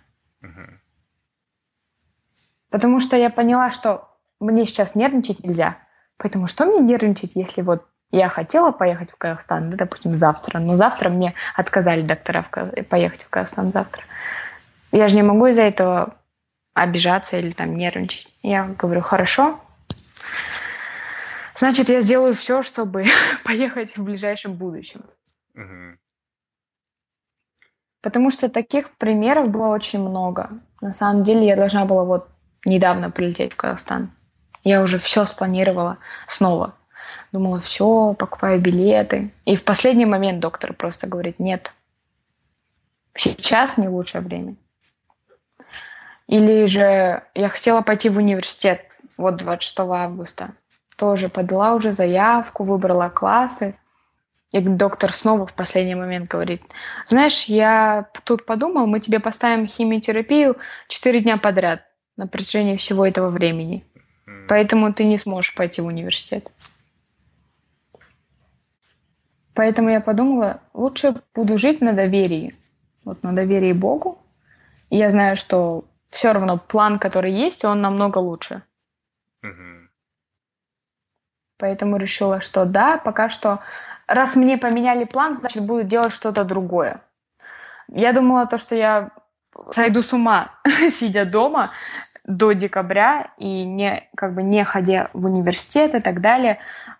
Потому 2.70 3.00
что 3.00 3.18
я 3.18 3.30
поняла, 3.30 3.70
что 3.72 4.08
мне 4.40 4.66
сейчас 4.66 4.96
нервничать 4.96 5.44
нельзя. 5.44 5.78
Поэтому 6.18 6.48
что 6.48 6.66
мне 6.66 6.80
нервничать, 6.80 7.32
если 7.36 7.62
вот 7.62 7.86
я 8.12 8.30
хотела 8.30 8.72
поехать 8.72 9.12
в 9.12 9.18
Казахстан, 9.18 9.70
да, 9.70 9.78
допустим, 9.78 10.16
завтра, 10.16 10.60
но 10.60 10.76
завтра 10.76 11.10
мне 11.10 11.34
отказали 11.56 12.02
доктора 12.02 12.44
поехать 12.90 13.24
в 13.24 13.30
Казахстан 13.30 13.72
завтра. 13.72 14.04
Я 14.92 15.10
же 15.10 15.16
не 15.16 15.24
могу 15.24 15.48
из-за 15.48 15.64
этого 15.64 16.16
обижаться 16.74 17.38
или 17.38 17.52
там 17.52 17.76
нервничать. 17.76 18.28
Я 18.44 18.68
говорю, 18.68 19.02
хорошо, 19.02 19.60
значит, 21.58 21.90
я 21.90 22.02
сделаю 22.02 22.34
все, 22.34 22.62
чтобы 22.62 23.06
поехать 23.44 23.98
в 23.98 24.04
ближайшем 24.04 24.54
будущем. 24.54 25.04
Угу. 25.56 25.98
Потому 28.02 28.30
что 28.30 28.48
таких 28.50 28.92
примеров 28.98 29.50
было 29.50 29.68
очень 29.68 30.00
много. 30.00 30.52
На 30.82 30.94
самом 30.94 31.24
деле 31.24 31.48
я 31.48 31.56
должна 31.56 31.86
была 31.86 32.04
вот 32.04 32.30
недавно 32.64 33.10
прилететь 33.10 33.54
в 33.54 33.56
Казахстан. 33.56 34.12
Я 34.64 34.82
уже 34.82 35.00
все 35.00 35.26
спланировала 35.26 35.98
снова. 36.28 36.76
Думала, 37.32 37.60
все, 37.60 38.14
покупаю 38.14 38.62
билеты. 38.62 39.32
И 39.46 39.56
в 39.56 39.64
последний 39.64 40.06
момент 40.06 40.40
доктор 40.40 40.74
просто 40.74 41.08
говорит, 41.08 41.40
нет, 41.40 41.74
сейчас 43.16 43.78
не 43.78 43.88
лучшее 43.88 44.22
время. 44.22 44.56
Или 46.28 46.66
же 46.66 47.24
я 47.34 47.50
хотела 47.50 47.82
пойти 47.82 48.10
в 48.10 48.18
университет 48.18 48.82
вот 49.18 49.38
26 49.38 49.80
августа. 49.80 50.54
Тоже 50.98 51.30
подала 51.30 51.74
уже 51.74 51.94
заявку, 51.94 52.64
выбрала 52.64 53.10
классы. 53.10 53.76
И 54.52 54.60
доктор 54.60 55.12
снова 55.12 55.46
в 55.46 55.54
последний 55.54 55.96
момент 55.96 56.30
говорит, 56.30 56.62
знаешь, 57.06 57.44
я 57.44 58.10
тут 58.24 58.46
подумал, 58.46 58.88
мы 58.88 59.00
тебе 59.00 59.20
поставим 59.20 59.68
химиотерапию 59.68 60.58
4 60.88 61.20
дня 61.22 61.38
подряд 61.38 61.84
на 62.16 62.28
протяжении 62.28 62.78
всего 62.78 63.06
этого 63.06 63.30
времени. 63.30 63.86
Поэтому 64.48 64.94
ты 64.94 65.04
не 65.04 65.18
сможешь 65.18 65.54
пойти 65.54 65.82
в 65.82 65.86
университет. 65.86 66.50
Поэтому 69.54 69.90
я 69.90 70.02
подумала, 70.02 70.62
лучше 70.74 71.16
буду 71.34 71.58
жить 71.58 71.82
на 71.82 71.94
доверии. 71.94 72.56
Вот 73.04 73.24
на 73.24 73.34
доверии 73.34 73.74
Богу. 73.74 74.20
И 74.90 74.98
я 74.98 75.12
знаю, 75.12 75.36
что 75.36 75.86
все 76.10 76.32
равно 76.32 76.58
план, 76.58 77.00
который 77.00 77.32
есть, 77.32 77.66
он 77.66 77.82
намного 77.82 78.18
лучше. 78.18 78.64
Угу. 79.44 79.88
Поэтому 81.58 81.98
решила, 81.98 82.40
что 82.40 82.66
да, 82.66 82.98
пока 82.98 83.30
что, 83.30 83.60
раз 84.08 84.36
мне 84.36 84.58
поменяли 84.58 85.06
план, 85.06 85.34
значит, 85.34 85.64
буду 85.64 85.84
делать 85.84 86.14
что-то 86.14 86.44
другое. 86.44 87.02
Я 87.90 88.14
думала 88.14 88.46
то, 88.46 88.58
что 88.58 88.76
я 88.76 89.12
сойду 89.72 90.02
с 90.02 90.14
ума, 90.14 90.52
сидя 90.90 91.26
дома 91.26 91.72
до 92.26 92.52
декабря 92.52 93.32
и 93.38 93.64
не, 93.64 94.08
как 94.16 94.34
бы 94.34 94.44
не 94.44 94.64
ходя 94.66 95.10
в 95.14 95.26
университет 95.26 95.96
и 95.96 96.00
так 96.00 96.22
далее. 96.22 96.60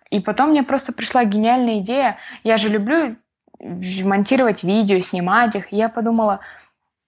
И 0.10 0.22
потом 0.22 0.52
мне 0.52 0.64
просто 0.64 0.94
пришла 0.94 1.26
гениальная 1.26 1.80
идея. 1.80 2.18
Я 2.44 2.58
же 2.58 2.70
люблю 2.70 3.18
монтировать 3.60 4.64
видео, 4.64 5.00
снимать 5.02 5.56
их. 5.56 5.74
И 5.74 5.76
я 5.76 5.90
подумала, 5.90 6.40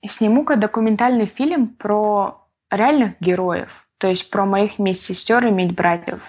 сниму-ка 0.07 0.55
документальный 0.55 1.25
фильм 1.25 1.67
про 1.67 2.45
реальных 2.69 3.19
героев, 3.19 3.69
то 3.97 4.07
есть 4.07 4.29
про 4.29 4.45
моих 4.45 4.79
медсестер 4.79 5.45
и 5.45 5.51
медбратьев, 5.51 6.21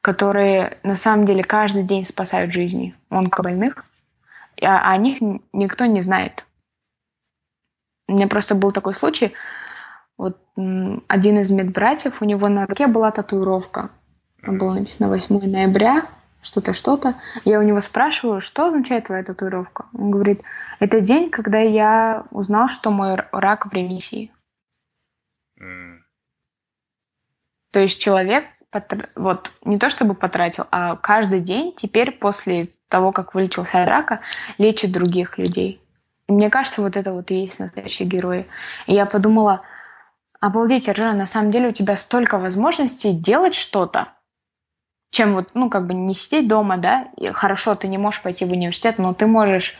которые 0.00 0.78
на 0.82 0.96
самом 0.96 1.24
деле 1.24 1.42
каждый 1.42 1.82
день 1.82 2.04
спасают 2.04 2.52
жизни 2.52 2.94
онкобольных, 3.08 3.84
а 4.62 4.90
о 4.90 4.96
них 4.96 5.18
никто 5.52 5.86
не 5.86 6.02
знает. 6.02 6.44
У 8.06 8.12
меня 8.12 8.28
просто 8.28 8.54
был 8.54 8.72
такой 8.72 8.94
случай, 8.94 9.32
вот 10.18 10.38
один 10.56 11.38
из 11.40 11.50
медбратьев, 11.50 12.20
у 12.20 12.24
него 12.24 12.48
на 12.48 12.66
руке 12.66 12.86
была 12.86 13.10
татуировка. 13.10 13.90
Там 14.42 14.58
было 14.58 14.74
написано 14.74 15.08
8 15.08 15.50
ноября 15.50 16.04
что-то, 16.44 16.72
что-то. 16.72 17.16
Я 17.44 17.58
у 17.58 17.62
него 17.62 17.80
спрашиваю, 17.80 18.40
что 18.40 18.66
означает 18.66 19.06
твоя 19.06 19.24
татуировка? 19.24 19.86
Он 19.92 20.10
говорит, 20.10 20.42
это 20.80 21.00
день, 21.00 21.30
когда 21.30 21.58
я 21.58 22.24
узнал, 22.30 22.68
что 22.68 22.90
мой 22.90 23.16
рак 23.32 23.66
в 23.66 23.72
ремиссии. 23.72 24.32
Mm. 25.60 25.98
То 27.72 27.80
есть 27.80 28.00
человек 28.00 28.44
вот 29.14 29.52
не 29.64 29.78
то 29.78 29.88
чтобы 29.88 30.14
потратил, 30.14 30.66
а 30.70 30.96
каждый 30.96 31.40
день 31.40 31.72
теперь 31.76 32.10
после 32.10 32.70
того, 32.88 33.12
как 33.12 33.34
вылечился 33.34 33.82
от 33.82 33.88
рака, 33.88 34.20
лечит 34.58 34.92
других 34.92 35.38
людей. 35.38 35.80
И 36.28 36.32
мне 36.32 36.50
кажется, 36.50 36.82
вот 36.82 36.96
это 36.96 37.12
вот 37.12 37.30
и 37.30 37.42
есть 37.42 37.58
настоящие 37.58 38.08
герои. 38.08 38.46
И 38.86 38.94
я 38.94 39.06
подумала, 39.06 39.62
обалдеть, 40.40 40.88
Аржана, 40.88 41.14
на 41.16 41.26
самом 41.26 41.50
деле 41.50 41.68
у 41.68 41.72
тебя 41.72 41.96
столько 41.96 42.38
возможностей 42.38 43.12
делать 43.12 43.54
что-то, 43.54 44.08
чем 45.14 45.34
вот, 45.34 45.50
ну, 45.54 45.70
как 45.70 45.86
бы 45.86 45.94
не 45.94 46.14
сидеть 46.14 46.48
дома, 46.48 46.76
да, 46.76 47.08
и 47.16 47.28
хорошо, 47.28 47.74
ты 47.76 47.88
не 47.88 47.98
можешь 47.98 48.20
пойти 48.20 48.44
в 48.44 48.50
университет, 48.50 48.98
но 48.98 49.14
ты 49.14 49.26
можешь 49.26 49.76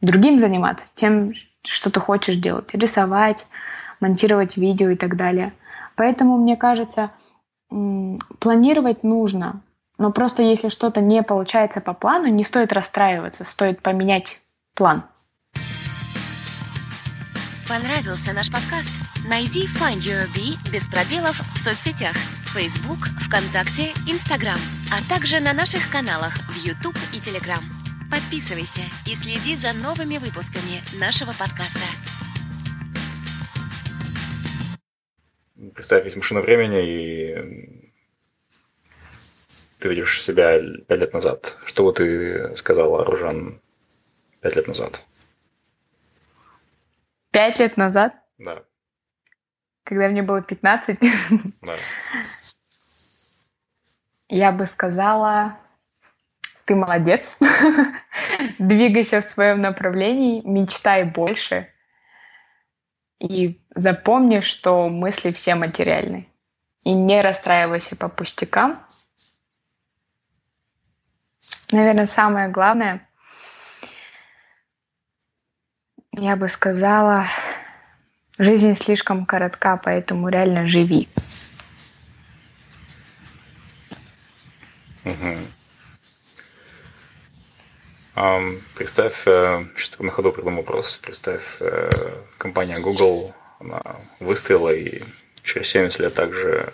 другим 0.00 0.38
заниматься, 0.38 0.84
тем, 0.94 1.32
что 1.64 1.90
ты 1.90 2.00
хочешь 2.00 2.36
делать, 2.36 2.72
рисовать, 2.72 3.46
монтировать 4.00 4.56
видео 4.56 4.90
и 4.90 4.96
так 4.96 5.16
далее. 5.16 5.52
Поэтому, 5.96 6.38
мне 6.38 6.56
кажется, 6.56 7.10
планировать 8.38 9.02
нужно, 9.02 9.60
но 9.98 10.12
просто 10.12 10.42
если 10.42 10.68
что-то 10.68 11.00
не 11.00 11.22
получается 11.22 11.80
по 11.80 11.92
плану, 11.92 12.26
не 12.28 12.44
стоит 12.44 12.72
расстраиваться, 12.72 13.44
стоит 13.44 13.82
поменять 13.82 14.40
план. 14.74 15.02
Понравился 17.68 18.32
наш 18.32 18.52
подкаст? 18.52 18.92
Найди 19.28 19.66
Find 19.66 19.98
Your 19.98 20.28
Bee 20.32 20.56
без 20.70 20.86
пробелов 20.86 21.40
в 21.54 21.58
соцсетях 21.58 22.14
Facebook, 22.56 23.00
ВКонтакте, 23.20 23.92
Instagram, 24.08 24.58
а 24.90 25.06
также 25.10 25.40
на 25.40 25.52
наших 25.52 25.90
каналах 25.92 26.32
в 26.48 26.56
YouTube 26.64 26.96
и 27.12 27.18
Telegram. 27.18 27.60
Подписывайся 28.10 28.80
и 29.06 29.14
следи 29.14 29.54
за 29.54 29.74
новыми 29.74 30.16
выпусками 30.16 30.80
нашего 30.98 31.34
подкаста. 31.38 31.84
Представь, 35.74 36.04
есть 36.04 36.16
машина 36.16 36.40
времени, 36.40 36.80
и 36.80 37.92
ты 39.78 39.90
видишь 39.90 40.22
себя 40.22 40.58
пять 40.88 41.00
лет 41.00 41.12
назад. 41.12 41.58
Что 41.66 41.84
бы 41.84 41.92
ты 41.92 42.56
сказала, 42.56 43.04
Ружан, 43.04 43.60
пять 44.40 44.56
лет 44.56 44.66
назад? 44.66 45.04
Пять 47.32 47.58
лет 47.58 47.76
назад? 47.76 48.14
Да. 48.38 48.64
Когда 49.86 50.08
мне 50.08 50.22
было 50.22 50.42
15? 50.42 50.98
Да. 51.62 51.76
Я 54.28 54.50
бы 54.50 54.66
сказала, 54.66 55.56
ты 56.64 56.74
молодец, 56.74 57.38
двигайся 58.58 59.20
в 59.20 59.24
своем 59.24 59.60
направлении, 59.60 60.42
мечтай 60.44 61.04
больше 61.04 61.72
и 63.20 63.60
запомни, 63.72 64.40
что 64.40 64.88
мысли 64.88 65.30
все 65.30 65.54
материальны. 65.54 66.28
И 66.82 66.92
не 66.92 67.22
расстраивайся 67.22 67.94
по 67.94 68.08
пустякам. 68.08 68.84
Наверное, 71.70 72.06
самое 72.06 72.48
главное, 72.48 73.08
я 76.10 76.34
бы 76.34 76.48
сказала, 76.48 77.26
жизнь 78.38 78.76
слишком 78.76 79.26
коротка, 79.26 79.76
поэтому 79.76 80.28
реально 80.28 80.66
живи. 80.66 81.08
Угу. 85.04 85.36
Um, 88.16 88.62
представь, 88.74 89.20
что 89.22 90.02
на 90.02 90.10
ходу 90.10 90.32
придумал 90.32 90.62
вопрос, 90.62 90.96
представь, 90.96 91.56
э, 91.60 91.90
компания 92.38 92.78
Google, 92.80 93.34
она 93.60 93.82
выстрела, 94.20 94.70
и 94.70 95.02
через 95.42 95.68
70 95.68 96.00
лет 96.00 96.14
также 96.14 96.72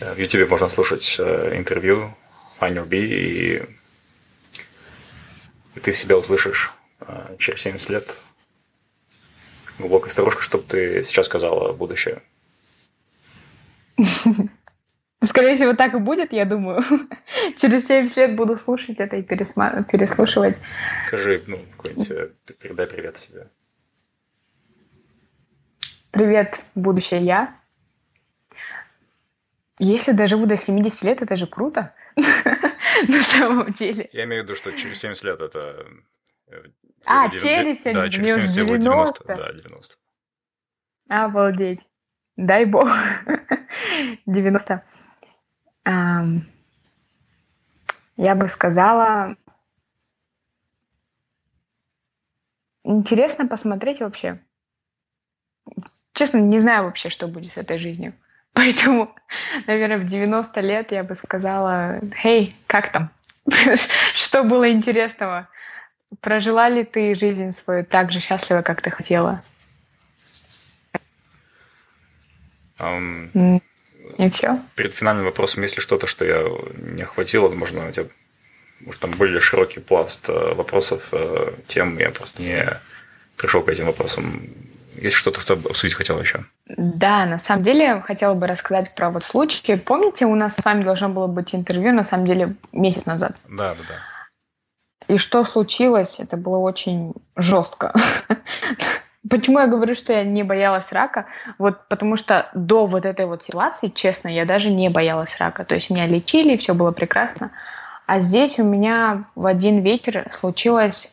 э, 0.00 0.12
в 0.12 0.18
YouTube 0.18 0.50
можно 0.50 0.68
слушать 0.68 1.16
э, 1.18 1.56
интервью 1.56 2.14
Find 2.60 2.86
и, 2.94 3.66
и 5.74 5.80
ты 5.80 5.92
себя 5.94 6.18
услышишь 6.18 6.70
через 7.38 7.60
70 7.62 7.88
лет. 7.88 8.16
Глубокая 9.80 10.10
сторожка, 10.10 10.42
что 10.42 10.58
бы 10.58 10.64
ты 10.64 11.02
сейчас 11.02 11.24
сказала 11.26 11.72
будущее? 11.72 12.20
Скорее 15.22 15.56
всего, 15.56 15.74
так 15.74 15.94
и 15.94 15.98
будет, 15.98 16.32
я 16.32 16.44
думаю. 16.44 16.82
Через 17.56 17.86
70 17.86 18.16
лет 18.16 18.36
буду 18.36 18.58
слушать 18.58 18.98
это 18.98 19.16
и 19.16 19.22
пересма... 19.22 19.84
переслушивать. 19.84 20.56
Скажи, 21.06 21.42
ну, 21.46 21.58
какой-нибудь, 21.76 22.10
э, 22.10 22.30
передай 22.58 22.86
привет 22.86 23.16
себе. 23.16 23.48
Привет, 26.10 26.60
будущее 26.74 27.22
я. 27.22 27.56
Если 29.78 30.12
доживу 30.12 30.44
до 30.44 30.58
70 30.58 31.02
лет, 31.04 31.22
это 31.22 31.36
же 31.36 31.46
круто. 31.46 31.94
На 32.16 33.22
самом 33.22 33.72
деле. 33.72 34.10
Я 34.12 34.24
имею 34.24 34.42
в 34.42 34.44
виду, 34.44 34.56
что 34.56 34.72
через 34.72 34.98
70 34.98 35.24
лет 35.24 35.40
это... 35.40 35.86
А, 37.06 37.28
через 37.30 37.82
70? 37.82 37.94
Да, 37.94 38.08
через 38.10 38.34
70 38.34 38.56
лет 38.56 38.80
90. 38.80 39.24
Да, 39.26 39.52
90. 39.52 39.96
Обалдеть. 41.08 41.86
Дай 42.36 42.64
бог. 42.64 42.88
90. 44.26 44.84
Я 48.16 48.34
бы 48.34 48.48
сказала, 48.48 49.36
интересно 52.84 53.46
посмотреть 53.46 54.00
вообще. 54.00 54.40
Честно, 56.12 56.38
не 56.38 56.58
знаю 56.58 56.84
вообще, 56.84 57.08
что 57.08 57.28
будет 57.28 57.52
с 57.52 57.56
этой 57.56 57.78
жизнью. 57.78 58.12
Поэтому, 58.52 59.14
наверное, 59.66 59.98
в 59.98 60.04
90 60.04 60.60
лет 60.60 60.92
я 60.92 61.02
бы 61.02 61.14
сказала, 61.14 62.00
«Хей, 62.20 62.56
как 62.66 62.92
там? 62.92 63.10
Что 64.14 64.42
было 64.42 64.70
интересного? 64.70 65.48
Прожила 66.20 66.68
ли 66.68 66.84
ты 66.84 67.14
жизнь 67.14 67.52
свою 67.52 67.84
так 67.84 68.12
же 68.12 68.20
счастливо, 68.20 68.62
как 68.62 68.82
ты 68.82 68.90
хотела?» 68.90 69.42
Um, 72.78 73.60
и 74.16 74.30
все. 74.30 74.58
Перед 74.74 74.94
финальным 74.94 75.26
вопросом, 75.26 75.62
есть 75.62 75.76
ли 75.76 75.82
что-то, 75.82 76.06
что 76.06 76.24
я 76.24 76.42
не 76.76 77.02
охватил, 77.02 77.42
возможно, 77.42 77.88
у 77.88 77.92
тебя 77.92 78.06
может, 78.80 79.00
там 79.00 79.10
более 79.12 79.40
широкий 79.40 79.80
пласт 79.80 80.28
э, 80.28 80.54
вопросов, 80.54 81.08
э, 81.12 81.52
тем 81.66 81.98
я 81.98 82.10
просто 82.10 82.42
не 82.42 82.66
пришел 83.36 83.62
к 83.62 83.68
этим 83.68 83.86
вопросам. 83.86 84.42
Есть 84.96 85.16
что-то, 85.16 85.40
что 85.40 85.54
обсудить 85.54 85.94
хотел 85.94 86.20
еще? 86.20 86.44
Да, 86.66 87.26
на 87.26 87.38
самом 87.38 87.62
деле 87.62 88.00
хотела 88.00 88.34
бы 88.34 88.46
рассказать 88.46 88.94
про 88.94 89.10
вот 89.10 89.24
случай. 89.24 89.76
Помните, 89.76 90.26
у 90.26 90.34
нас 90.34 90.56
с 90.56 90.64
вами 90.64 90.82
должно 90.82 91.08
было 91.08 91.26
быть 91.26 91.54
интервью, 91.54 91.92
на 91.92 92.04
самом 92.04 92.26
деле, 92.26 92.56
месяц 92.72 93.06
назад? 93.06 93.36
Да, 93.48 93.74
да, 93.74 93.84
да. 93.86 93.94
И 95.10 95.16
что 95.16 95.42
случилось? 95.42 96.20
Это 96.20 96.36
было 96.36 96.58
очень 96.58 97.14
жестко. 97.34 97.92
Почему 99.28 99.58
я 99.58 99.66
говорю, 99.66 99.96
что 99.96 100.12
я 100.12 100.22
не 100.22 100.44
боялась 100.44 100.92
рака? 100.92 101.26
Вот 101.58 101.88
потому 101.88 102.14
что 102.14 102.48
до 102.54 102.86
вот 102.86 103.04
этой 103.04 103.26
вот 103.26 103.42
ситуации, 103.42 103.88
честно, 103.88 104.28
я 104.28 104.44
даже 104.44 104.70
не 104.70 104.88
боялась 104.88 105.36
рака. 105.38 105.64
То 105.64 105.74
есть 105.74 105.90
меня 105.90 106.06
лечили, 106.06 106.56
все 106.56 106.74
было 106.74 106.92
прекрасно. 106.92 107.50
А 108.06 108.20
здесь 108.20 108.60
у 108.60 108.64
меня 108.64 109.24
в 109.34 109.46
один 109.46 109.80
вечер 109.80 110.28
случилась 110.30 111.12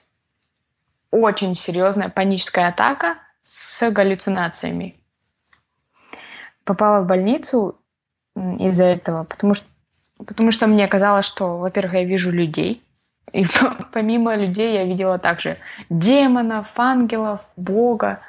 очень 1.10 1.56
серьезная 1.56 2.10
паническая 2.10 2.68
атака 2.68 3.16
с 3.42 3.90
галлюцинациями. 3.90 4.96
Попала 6.66 7.02
в 7.02 7.08
больницу 7.08 7.80
из-за 8.36 8.84
этого, 8.84 9.24
потому 9.24 9.56
что, 9.56 9.66
потому 10.24 10.52
что 10.52 10.68
мне 10.68 10.88
казалось, 10.88 11.26
что, 11.26 11.58
во-первых, 11.58 11.96
я 11.96 12.04
вижу 12.04 12.32
людей, 12.32 12.84
и 13.34 13.46
помимо 13.92 14.36
людей 14.36 14.74
я 14.74 14.84
видела 14.84 15.20
также 15.20 15.58
демонов, 15.90 16.72
ангелов, 16.78 17.42
Бога. 17.56 18.22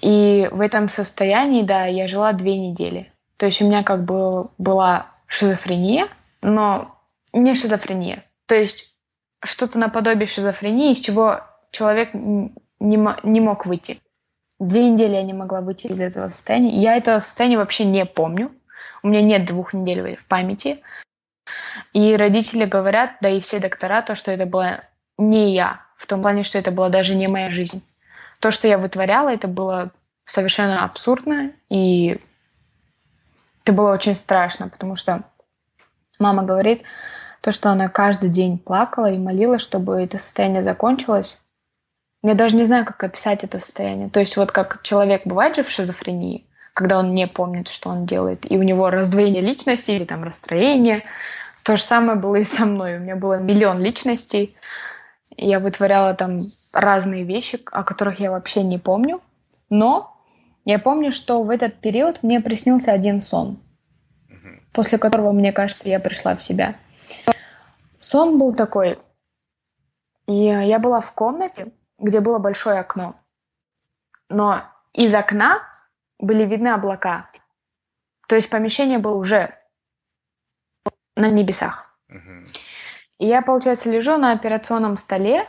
И 0.00 0.48
в 0.50 0.60
этом 0.60 0.88
состоянии, 0.88 1.62
да, 1.62 1.86
я 1.86 2.08
жила 2.08 2.32
две 2.32 2.58
недели. 2.58 3.12
То 3.36 3.46
есть 3.46 3.62
у 3.62 3.66
меня 3.66 3.82
как 3.82 4.04
бы 4.04 4.48
была 4.58 5.06
шизофрения, 5.26 6.08
но 6.42 6.94
не 7.32 7.54
шизофрения. 7.54 8.24
То 8.46 8.54
есть 8.54 8.94
что-то 9.42 9.78
наподобие 9.78 10.26
шизофрении, 10.26 10.92
из 10.92 11.00
чего 11.00 11.40
человек 11.70 12.10
не, 12.14 12.52
не 12.80 13.40
мог 13.40 13.66
выйти. 13.66 13.98
Две 14.60 14.88
недели 14.88 15.14
я 15.14 15.22
не 15.22 15.32
могла 15.32 15.60
выйти 15.60 15.88
из 15.88 16.00
этого 16.00 16.28
состояния. 16.28 16.80
Я 16.80 16.96
этого 16.96 17.20
состояния 17.20 17.58
вообще 17.58 17.84
не 17.84 18.04
помню. 18.04 18.52
У 19.02 19.08
меня 19.08 19.22
нет 19.22 19.44
двух 19.44 19.74
недель 19.74 20.16
в 20.16 20.26
памяти. 20.26 20.80
И 21.92 22.16
родители 22.16 22.64
говорят, 22.64 23.16
да 23.20 23.28
и 23.28 23.40
все 23.40 23.60
доктора, 23.60 24.02
то, 24.02 24.14
что 24.14 24.32
это 24.32 24.46
была 24.46 24.80
не 25.18 25.54
я, 25.54 25.80
в 25.96 26.06
том 26.06 26.22
плане, 26.22 26.42
что 26.42 26.58
это 26.58 26.70
была 26.70 26.88
даже 26.88 27.14
не 27.14 27.28
моя 27.28 27.50
жизнь. 27.50 27.82
То, 28.40 28.50
что 28.50 28.66
я 28.68 28.78
вытворяла, 28.78 29.32
это 29.32 29.48
было 29.48 29.90
совершенно 30.24 30.84
абсурдно, 30.84 31.52
и 31.68 32.20
это 33.62 33.72
было 33.72 33.92
очень 33.92 34.16
страшно, 34.16 34.68
потому 34.68 34.96
что 34.96 35.22
мама 36.18 36.42
говорит, 36.42 36.82
то, 37.40 37.52
что 37.52 37.70
она 37.70 37.88
каждый 37.88 38.30
день 38.30 38.58
плакала 38.58 39.10
и 39.10 39.18
молилась, 39.18 39.62
чтобы 39.62 40.02
это 40.02 40.18
состояние 40.18 40.62
закончилось. 40.62 41.38
Я 42.22 42.34
даже 42.34 42.56
не 42.56 42.64
знаю, 42.64 42.86
как 42.86 43.02
описать 43.04 43.44
это 43.44 43.58
состояние. 43.58 44.08
То 44.08 44.20
есть 44.20 44.36
вот 44.38 44.50
как 44.50 44.82
человек 44.82 45.26
бывает 45.26 45.56
же 45.56 45.62
в 45.62 45.70
шизофрении, 45.70 46.46
когда 46.74 46.98
он 46.98 47.14
не 47.14 47.26
помнит, 47.28 47.68
что 47.68 47.88
он 47.88 48.04
делает, 48.04 48.50
и 48.50 48.58
у 48.58 48.62
него 48.62 48.90
раздвоение 48.90 49.40
личности 49.40 49.92
или 49.92 50.04
там 50.04 50.24
расстроение. 50.24 51.02
То 51.64 51.76
же 51.76 51.82
самое 51.82 52.18
было 52.18 52.36
и 52.36 52.44
со 52.44 52.66
мной. 52.66 52.96
У 52.96 53.00
меня 53.00 53.16
было 53.16 53.38
миллион 53.38 53.80
личностей. 53.80 54.54
Я 55.36 55.60
вытворяла 55.60 56.14
там 56.14 56.40
разные 56.72 57.22
вещи, 57.24 57.60
о 57.72 57.84
которых 57.84 58.20
я 58.20 58.30
вообще 58.30 58.62
не 58.62 58.78
помню. 58.78 59.22
Но 59.70 60.20
я 60.64 60.78
помню, 60.78 61.12
что 61.12 61.42
в 61.42 61.50
этот 61.50 61.76
период 61.76 62.22
мне 62.22 62.40
приснился 62.40 62.92
один 62.92 63.20
сон. 63.20 63.58
после 64.72 64.98
которого, 64.98 65.30
мне 65.30 65.52
кажется, 65.52 65.88
я 65.88 66.00
пришла 66.00 66.34
в 66.34 66.42
себя. 66.42 66.74
Сон 68.00 68.38
был 68.38 68.52
такой. 68.52 68.98
И 70.26 70.34
я 70.34 70.78
была 70.80 71.00
в 71.00 71.12
комнате, 71.12 71.68
где 71.98 72.20
было 72.20 72.38
большое 72.38 72.80
окно. 72.80 73.14
Но 74.28 74.62
из 74.92 75.14
окна 75.14 75.62
были 76.24 76.44
видны 76.44 76.68
облака. 76.68 77.30
То 78.26 78.36
есть 78.36 78.50
помещение 78.50 78.98
было 78.98 79.14
уже 79.14 79.54
на 81.16 81.30
небесах. 81.30 81.96
И 83.18 83.26
я, 83.26 83.42
получается, 83.42 83.90
лежу 83.90 84.16
на 84.16 84.32
операционном 84.32 84.96
столе 84.96 85.48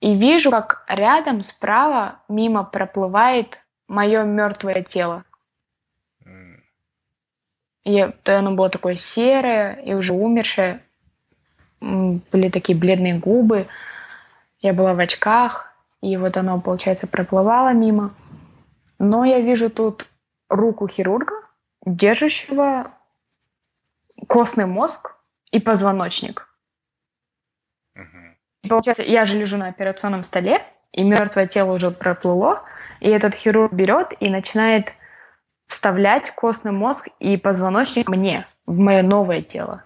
и 0.00 0.14
вижу, 0.14 0.50
как 0.50 0.84
рядом 0.88 1.42
справа 1.42 2.20
мимо 2.28 2.64
проплывает 2.64 3.62
мое 3.88 4.24
мертвое 4.24 4.82
тело. 4.82 5.24
И 7.84 8.00
оно 8.24 8.54
было 8.54 8.68
такое 8.68 8.96
серое 8.96 9.74
и 9.74 9.94
уже 9.94 10.12
умершее. 10.12 10.82
Были 11.80 12.50
такие 12.50 12.76
бледные 12.76 13.18
губы. 13.18 13.68
Я 14.60 14.72
была 14.72 14.94
в 14.94 14.98
очках, 14.98 15.72
и 16.00 16.16
вот 16.16 16.36
оно, 16.36 16.60
получается, 16.60 17.06
проплывало 17.06 17.72
мимо. 17.72 18.12
Но 18.98 19.24
я 19.24 19.40
вижу 19.40 19.70
тут 19.70 20.06
руку 20.48 20.88
хирурга, 20.88 21.34
держащего 21.84 22.92
костный 24.28 24.66
мозг 24.66 25.16
и 25.50 25.60
позвоночник. 25.60 26.48
И 28.62 28.68
получается, 28.68 29.02
я 29.04 29.24
же 29.26 29.38
лежу 29.38 29.56
на 29.56 29.68
операционном 29.68 30.24
столе, 30.24 30.64
и 30.92 31.04
мертвое 31.04 31.46
тело 31.46 31.72
уже 31.72 31.90
проплыло, 31.90 32.64
и 33.00 33.08
этот 33.08 33.34
хирург 33.34 33.72
берет 33.72 34.12
и 34.18 34.30
начинает 34.30 34.94
вставлять 35.66 36.30
костный 36.30 36.72
мозг 36.72 37.08
и 37.20 37.36
позвоночник 37.36 38.08
мне, 38.08 38.46
в 38.66 38.78
мое 38.78 39.02
новое 39.02 39.42
тело. 39.42 39.84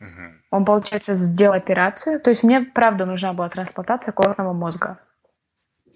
Угу. 0.00 0.32
Он, 0.50 0.64
получается, 0.64 1.14
сделал 1.14 1.54
операцию. 1.54 2.20
То 2.20 2.30
есть 2.30 2.42
мне, 2.42 2.60
правда, 2.60 3.06
нужна 3.06 3.32
была 3.32 3.48
трансплантация 3.48 4.12
костного 4.12 4.52
мозга. 4.52 4.98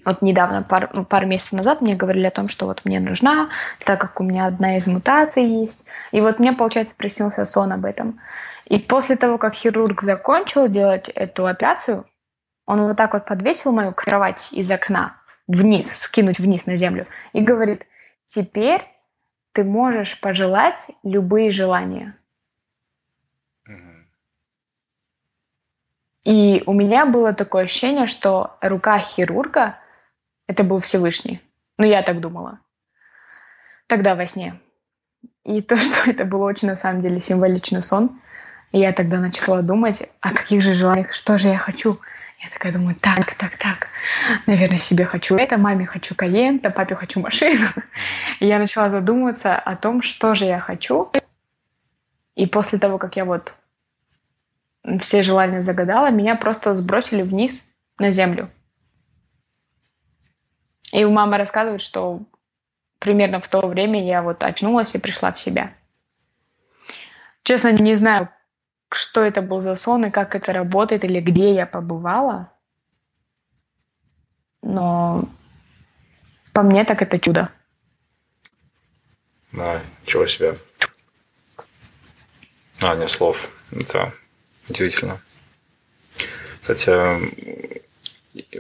Вот 0.06 0.22
недавно, 0.22 0.62
пар, 0.62 0.88
пару 1.08 1.26
месяцев 1.26 1.54
назад, 1.54 1.80
мне 1.80 1.96
говорили 1.96 2.26
о 2.26 2.30
том, 2.30 2.48
что 2.48 2.66
вот 2.66 2.84
мне 2.84 3.00
нужна, 3.00 3.50
так 3.84 4.00
как 4.00 4.20
у 4.20 4.24
меня 4.24 4.46
одна 4.46 4.76
из 4.76 4.86
мутаций 4.86 5.44
есть. 5.44 5.84
И 6.12 6.20
вот 6.20 6.38
мне, 6.38 6.52
получается, 6.52 6.94
приснился 6.94 7.44
сон 7.44 7.72
об 7.72 7.84
этом. 7.84 8.20
И 8.66 8.78
после 8.78 9.16
того, 9.16 9.36
как 9.36 9.54
хирург 9.54 10.02
закончил 10.02 10.68
делать 10.68 11.08
эту 11.08 11.48
операцию, 11.48 12.06
он 12.66 12.82
вот 12.82 12.96
так 12.96 13.14
вот 13.14 13.24
подвесил 13.24 13.72
мою 13.72 13.92
кровать 13.92 14.52
из 14.52 14.70
окна 14.70 15.16
вниз, 15.48 15.92
скинуть 15.92 16.38
вниз 16.38 16.66
на 16.66 16.76
землю, 16.76 17.08
и 17.32 17.40
говорит, 17.40 17.84
теперь 18.28 18.84
ты 19.50 19.64
можешь 19.64 20.20
пожелать 20.20 20.86
любые 21.02 21.50
желания. 21.50 22.16
И 26.22 26.62
у 26.64 26.72
меня 26.72 27.06
было 27.06 27.32
такое 27.32 27.64
ощущение, 27.64 28.06
что 28.06 28.56
рука 28.60 29.00
хирурга— 29.00 29.80
это 30.46 30.64
был 30.64 30.80
Всевышний. 30.80 31.40
Ну, 31.78 31.84
я 31.86 32.02
так 32.02 32.20
думала. 32.20 32.60
Тогда 33.86 34.14
во 34.14 34.26
сне. 34.26 34.60
И 35.44 35.60
то, 35.60 35.76
что 35.80 36.10
это 36.10 36.24
был 36.24 36.42
очень, 36.42 36.68
на 36.68 36.76
самом 36.76 37.02
деле, 37.02 37.20
символичный 37.20 37.82
сон. 37.82 38.20
И 38.72 38.80
я 38.80 38.92
тогда 38.92 39.18
начала 39.18 39.62
думать, 39.62 40.02
о 40.20 40.34
каких 40.34 40.62
же 40.62 40.74
желаниях, 40.74 41.12
что 41.12 41.38
же 41.38 41.48
я 41.48 41.58
хочу. 41.58 41.98
Я 42.42 42.50
такая 42.50 42.72
думаю, 42.72 42.94
так, 42.96 43.34
так, 43.34 43.56
так, 43.56 43.88
наверное, 44.46 44.78
себе 44.78 45.06
хочу 45.06 45.36
это, 45.36 45.56
маме 45.56 45.86
хочу 45.86 46.14
каента, 46.14 46.68
папе 46.70 46.94
хочу 46.94 47.20
машину. 47.20 47.66
И 48.40 48.46
я 48.46 48.58
начала 48.58 48.90
задумываться 48.90 49.56
о 49.56 49.74
том, 49.76 50.02
что 50.02 50.34
же 50.34 50.44
я 50.44 50.60
хочу. 50.60 51.10
И 52.34 52.46
после 52.46 52.78
того, 52.78 52.98
как 52.98 53.16
я 53.16 53.24
вот 53.24 53.54
все 55.00 55.22
желания 55.22 55.62
загадала, 55.62 56.10
меня 56.10 56.36
просто 56.36 56.74
сбросили 56.74 57.22
вниз 57.22 57.66
на 57.98 58.10
землю. 58.10 58.50
И 60.92 61.04
у 61.04 61.10
мамы 61.10 61.38
рассказывает, 61.38 61.82
что 61.82 62.20
примерно 62.98 63.40
в 63.40 63.48
то 63.48 63.66
время 63.66 64.04
я 64.04 64.22
вот 64.22 64.42
очнулась 64.42 64.94
и 64.94 64.98
пришла 64.98 65.32
в 65.32 65.40
себя. 65.40 65.74
Честно, 67.42 67.72
не 67.72 67.94
знаю, 67.94 68.28
что 68.90 69.22
это 69.22 69.42
был 69.42 69.60
за 69.60 69.76
сон 69.76 70.06
и 70.06 70.10
как 70.10 70.34
это 70.34 70.52
работает, 70.52 71.04
или 71.04 71.20
где 71.20 71.54
я 71.54 71.66
побывала. 71.66 72.52
Но 74.62 75.28
по 76.52 76.62
мне 76.62 76.84
так 76.84 77.02
это 77.02 77.18
чудо. 77.18 77.50
Да, 79.52 79.80
чего 80.04 80.26
себе. 80.26 80.56
А, 82.82 82.94
не 82.96 83.06
слов. 83.06 83.50
Это 83.70 84.12
Удивительно. 84.68 85.20
Кстати, 86.60 86.90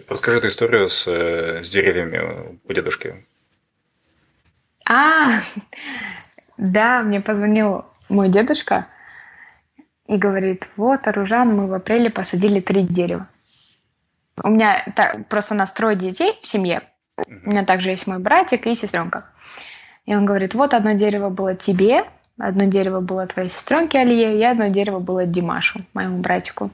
расскажи 0.08 0.38
эту 0.38 0.48
историю 0.48 0.88
с, 0.88 1.06
с 1.06 1.68
деревьями 1.68 2.58
у 2.68 2.72
дедушки. 2.72 3.24
А, 4.88 5.40
да, 6.58 7.02
мне 7.02 7.20
позвонил 7.20 7.84
мой 8.08 8.28
дедушка 8.28 8.86
и 10.06 10.16
говорит, 10.16 10.68
вот, 10.76 11.06
Оружан, 11.06 11.48
мы 11.48 11.66
в 11.66 11.74
апреле 11.74 12.10
посадили 12.10 12.60
три 12.60 12.82
дерева. 12.82 13.28
У 14.42 14.50
меня 14.50 14.84
так, 14.94 15.26
просто 15.28 15.54
настрой 15.54 15.96
детей 15.96 16.38
в 16.42 16.46
семье. 16.46 16.82
У 17.16 17.50
меня 17.50 17.64
также 17.64 17.90
есть 17.90 18.06
мой 18.06 18.18
братик 18.18 18.66
и 18.66 18.74
сестренка. 18.74 19.30
И 20.04 20.14
он 20.14 20.26
говорит, 20.26 20.54
вот 20.54 20.74
одно 20.74 20.92
дерево 20.92 21.30
было 21.30 21.56
тебе, 21.56 22.04
Одно 22.38 22.66
дерево 22.66 23.00
было 23.00 23.26
твоей 23.26 23.48
сестренке 23.48 23.98
Алие, 23.98 24.38
и 24.38 24.42
одно 24.42 24.68
дерево 24.68 24.98
было 24.98 25.24
Димашу, 25.24 25.80
моему 25.94 26.18
братику. 26.18 26.70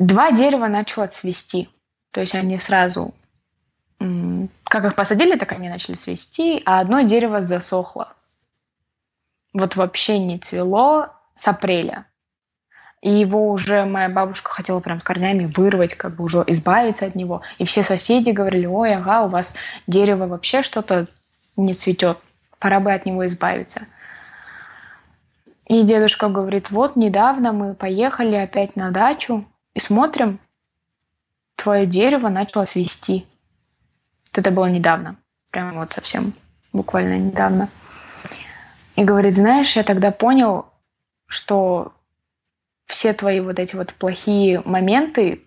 Два 0.00 0.32
дерева 0.32 0.66
начало 0.66 1.08
цвести. 1.08 1.68
То 2.10 2.22
есть 2.22 2.34
они 2.34 2.56
сразу, 2.56 3.14
как 3.98 4.86
их 4.86 4.94
посадили, 4.94 5.36
так 5.36 5.52
они 5.52 5.68
начали 5.68 5.94
цвести, 5.94 6.62
а 6.64 6.80
одно 6.80 7.02
дерево 7.02 7.42
засохло. 7.42 8.14
Вот 9.52 9.76
вообще 9.76 10.18
не 10.18 10.38
цвело 10.38 11.08
с 11.34 11.46
апреля. 11.46 12.06
И 13.02 13.12
его 13.12 13.50
уже 13.50 13.84
моя 13.84 14.08
бабушка 14.08 14.50
хотела 14.50 14.80
прям 14.80 15.02
с 15.02 15.04
корнями 15.04 15.44
вырвать, 15.44 15.94
как 15.94 16.16
бы 16.16 16.24
уже 16.24 16.44
избавиться 16.46 17.04
от 17.04 17.14
него. 17.14 17.42
И 17.58 17.64
все 17.64 17.82
соседи 17.82 18.30
говорили, 18.30 18.64
ой, 18.64 18.94
ага, 18.94 19.24
у 19.24 19.28
вас 19.28 19.54
дерево 19.86 20.26
вообще 20.26 20.62
что-то 20.62 21.08
не 21.58 21.74
цветет, 21.74 22.16
пора 22.58 22.80
бы 22.80 22.90
от 22.90 23.04
него 23.04 23.26
избавиться. 23.26 23.82
И 25.66 25.82
дедушка 25.82 26.28
говорит, 26.28 26.70
вот 26.70 26.96
недавно 26.96 27.52
мы 27.52 27.74
поехали 27.74 28.36
опять 28.36 28.76
на 28.76 28.90
дачу 28.90 29.46
и 29.74 29.80
смотрим, 29.80 30.40
твое 31.56 31.86
дерево 31.86 32.28
начало 32.28 32.64
свести. 32.64 33.26
Это 34.32 34.50
было 34.50 34.66
недавно, 34.66 35.16
прямо 35.50 35.80
вот 35.80 35.92
совсем 35.92 36.34
буквально 36.72 37.18
недавно. 37.18 37.68
И 38.96 39.04
говорит, 39.04 39.36
знаешь, 39.36 39.76
я 39.76 39.82
тогда 39.82 40.10
понял, 40.10 40.66
что 41.26 41.92
все 42.86 43.12
твои 43.12 43.40
вот 43.40 43.58
эти 43.58 43.76
вот 43.76 43.94
плохие 43.94 44.62
моменты 44.64 45.42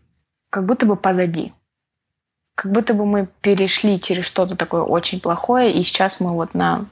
как 0.49 0.65
будто 0.65 0.86
бы 0.86 0.95
позади. 0.95 1.53
Как 2.55 2.71
будто 2.71 2.93
бы 2.93 3.05
мы 3.05 3.28
перешли 3.41 3.99
через 3.99 4.26
что-то 4.26 4.55
такое 4.55 4.84
очень 4.84 5.19
плохое, 5.19 5.74
и 5.74 5.84
сейчас 5.84 6.19
мы 6.19 6.32
вот 6.34 6.53
на 6.53 6.86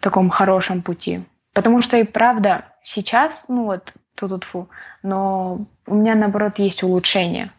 таком 0.00 0.30
хорошем 0.30 0.82
пути. 0.82 1.24
Потому 1.52 1.82
что 1.82 1.96
и 1.96 2.04
правда 2.04 2.66
сейчас, 2.84 3.46
ну 3.48 3.64
вот, 3.64 3.92
тут 4.26 4.44
фу, 4.44 4.68
но 5.02 5.66
у 5.86 5.94
меня 5.94 6.14
наоборот 6.14 6.58
есть 6.58 6.82
улучшение. 6.82 7.52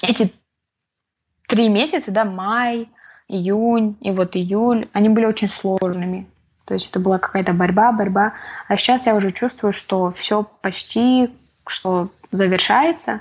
Эти 0.00 0.32
три 1.46 1.68
месяца, 1.68 2.10
да, 2.10 2.24
май, 2.24 2.88
июнь 3.28 3.96
и 4.00 4.10
вот 4.10 4.36
июль, 4.36 4.88
они 4.92 5.08
были 5.08 5.26
очень 5.26 5.48
сложными. 5.48 6.26
То 6.64 6.74
есть 6.74 6.90
это 6.90 6.98
была 6.98 7.18
какая-то 7.18 7.52
борьба, 7.52 7.92
борьба. 7.92 8.32
А 8.68 8.76
сейчас 8.76 9.06
я 9.06 9.14
уже 9.14 9.32
чувствую, 9.32 9.72
что 9.72 10.10
все 10.10 10.42
почти, 10.62 11.30
что 11.66 12.10
завершается. 12.32 13.20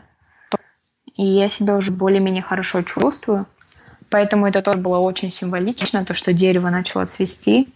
И 1.15 1.23
я 1.23 1.49
себя 1.49 1.77
уже 1.77 1.91
более-менее 1.91 2.41
хорошо 2.41 2.81
чувствую. 2.81 3.45
Поэтому 4.09 4.47
это 4.47 4.61
тоже 4.61 4.79
было 4.79 4.97
очень 4.97 5.31
символично, 5.31 6.05
то, 6.05 6.13
что 6.13 6.33
дерево 6.33 6.69
начало 6.69 7.05
цвести. 7.05 7.73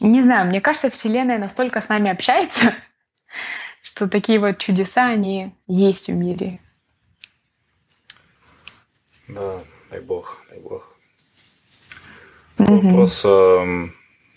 Не 0.00 0.22
знаю, 0.22 0.48
мне 0.48 0.60
кажется, 0.60 0.90
Вселенная 0.90 1.38
настолько 1.38 1.80
с 1.80 1.88
нами 1.88 2.10
общается, 2.10 2.74
что 3.82 4.08
такие 4.08 4.38
вот 4.38 4.58
чудеса, 4.58 5.06
они 5.06 5.54
есть 5.66 6.08
в 6.08 6.14
мире. 6.14 6.58
Да, 9.28 9.60
дай 9.90 10.00
бог, 10.00 10.42
дай 10.50 10.60
бог. 10.60 10.96
Угу. 12.58 12.80
Вопрос 12.80 13.22
э, 13.24 13.88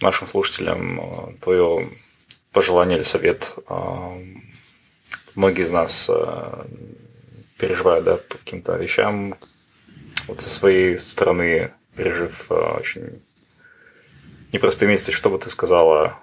нашим 0.01 0.27
слушателям, 0.27 0.99
э, 0.99 1.37
твое 1.41 1.89
пожелание 2.51 2.97
или 2.97 3.03
совет. 3.03 3.53
Э, 3.67 4.23
многие 5.35 5.65
из 5.65 5.71
нас 5.71 6.09
э, 6.09 6.65
переживают 7.57 8.05
да, 8.05 8.17
по 8.17 8.37
каким-то 8.37 8.75
вещам, 8.77 9.35
вот 10.27 10.41
со 10.41 10.49
своей 10.49 10.97
стороны, 10.97 11.71
пережив 11.95 12.51
э, 12.51 12.55
очень 12.55 13.21
непростые 14.51 14.89
месяцы, 14.89 15.11
что 15.11 15.29
бы 15.29 15.39
ты 15.39 15.49
сказала 15.49 16.17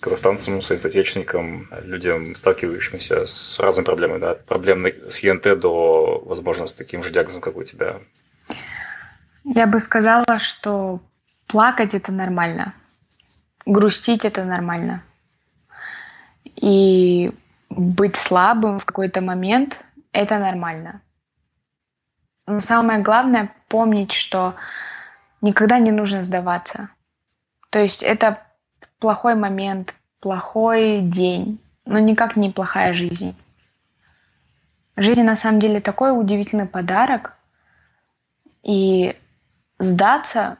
казахстанцам, 0.00 0.62
соотечественникам, 0.62 1.68
людям, 1.82 2.34
сталкивающимся 2.34 3.26
с 3.26 3.60
разными 3.60 3.84
проблемами, 3.84 4.20
да, 4.20 4.34
проблем 4.34 4.86
с 4.86 5.18
ЕНТ 5.18 5.60
до, 5.60 6.22
возможно, 6.24 6.66
с 6.66 6.72
таким 6.72 7.04
же 7.04 7.10
диагнозом, 7.10 7.42
как 7.42 7.56
у 7.56 7.64
тебя? 7.64 8.00
Я 9.44 9.66
бы 9.66 9.80
сказала, 9.80 10.38
что 10.38 11.00
плакать 11.46 11.94
это 11.94 12.12
нормально, 12.12 12.74
грустить 13.66 14.24
это 14.24 14.44
нормально. 14.44 15.02
И 16.56 17.32
быть 17.68 18.16
слабым 18.16 18.78
в 18.78 18.84
какой-то 18.84 19.20
момент 19.20 19.84
это 20.12 20.38
нормально. 20.38 21.02
Но 22.46 22.60
самое 22.60 23.00
главное 23.00 23.54
помнить, 23.68 24.12
что 24.12 24.54
никогда 25.40 25.78
не 25.78 25.92
нужно 25.92 26.22
сдаваться. 26.22 26.88
То 27.70 27.78
есть 27.78 28.02
это 28.02 28.42
плохой 28.98 29.34
момент, 29.34 29.94
плохой 30.20 31.00
день, 31.00 31.58
но 31.86 31.98
никак 31.98 32.36
не 32.36 32.50
плохая 32.50 32.92
жизнь. 32.92 33.34
Жизнь 34.96 35.22
на 35.22 35.36
самом 35.36 35.60
деле 35.60 35.80
такой 35.80 36.18
удивительный 36.18 36.66
подарок, 36.66 37.36
и 38.62 39.16
сдаться 39.78 40.58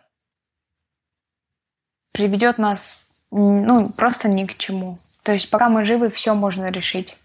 приведет 2.13 2.59
нас 2.59 3.05
ну, 3.31 3.91
просто 3.91 4.29
ни 4.29 4.47
к 4.47 4.57
чему. 4.57 4.99
То 5.23 5.33
есть 5.33 5.51
пока 5.51 5.69
мы 5.69 5.85
живы, 5.85 6.11
все 6.11 6.35
можно 6.35 6.71
решить. 6.71 7.19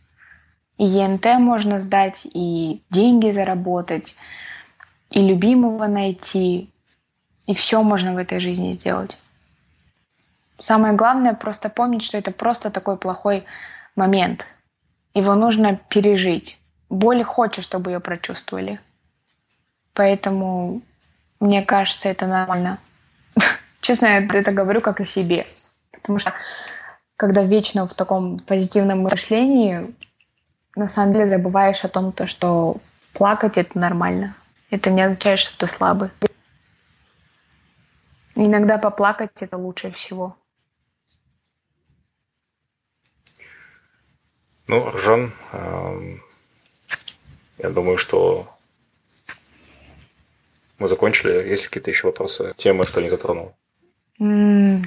И 0.77 0.83
ЕНТ 0.83 1.25
можно 1.39 1.79
сдать, 1.79 2.21
и 2.25 2.83
деньги 2.89 3.31
заработать, 3.31 4.15
и 5.09 5.25
любимого 5.25 5.87
найти, 5.87 6.69
и 7.47 7.53
все 7.53 7.81
можно 7.81 8.13
в 8.13 8.17
этой 8.17 8.41
жизни 8.41 8.73
сделать. 8.73 9.17
Самое 10.57 10.93
главное 10.93 11.33
просто 11.33 11.69
помнить, 11.69 12.03
что 12.03 12.17
это 12.17 12.31
просто 12.31 12.71
такой 12.71 12.97
плохой 12.97 13.45
момент. 13.95 14.47
Его 15.13 15.35
нужно 15.35 15.77
пережить. 15.89 16.59
Боль 16.89 17.23
хочет, 17.23 17.63
чтобы 17.63 17.91
ее 17.91 17.99
прочувствовали. 17.99 18.79
Поэтому, 19.93 20.81
мне 21.39 21.63
кажется, 21.63 22.09
это 22.09 22.27
нормально. 22.27 22.79
Честно, 23.81 24.07
я 24.07 24.25
это 24.25 24.51
говорю 24.51 24.81
как 24.81 24.99
о 24.99 25.05
себе. 25.05 25.47
Потому 25.91 26.19
что 26.19 26.33
когда 27.17 27.43
вечно 27.43 27.87
в 27.87 27.93
таком 27.93 28.39
позитивном 28.39 28.99
мышлении, 28.99 29.93
на 30.75 30.87
самом 30.87 31.13
деле 31.13 31.37
забываешь 31.37 31.83
о 31.83 31.89
том, 31.89 32.11
то, 32.11 32.27
что 32.27 32.77
плакать 33.13 33.57
это 33.57 33.79
нормально. 33.79 34.35
Это 34.69 34.89
не 34.89 35.01
означает, 35.01 35.39
что 35.39 35.57
ты 35.57 35.67
слабый. 35.71 36.09
Иногда 38.35 38.77
поплакать 38.77 39.31
это 39.39 39.57
лучше 39.57 39.91
всего. 39.93 40.35
Ну, 44.67 44.89
Ржан, 44.89 45.31
эм, 45.51 46.23
я 47.59 47.69
думаю, 47.69 47.97
что 47.97 48.47
мы 50.79 50.87
закончили. 50.87 51.47
Есть 51.47 51.67
какие-то 51.67 51.91
еще 51.91 52.07
вопросы, 52.07 52.53
темы, 52.57 52.83
что 52.83 53.01
не 53.01 53.09
затронул? 53.09 53.53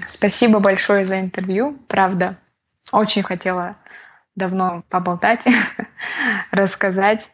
Спасибо 0.09 0.61
большое 0.61 1.07
за 1.07 1.21
интервью. 1.21 1.79
Правда, 1.87 2.37
очень 2.93 3.23
хотела 3.23 3.77
давно 4.35 4.83
поболтать, 4.89 5.47
рассказать. 6.51 7.33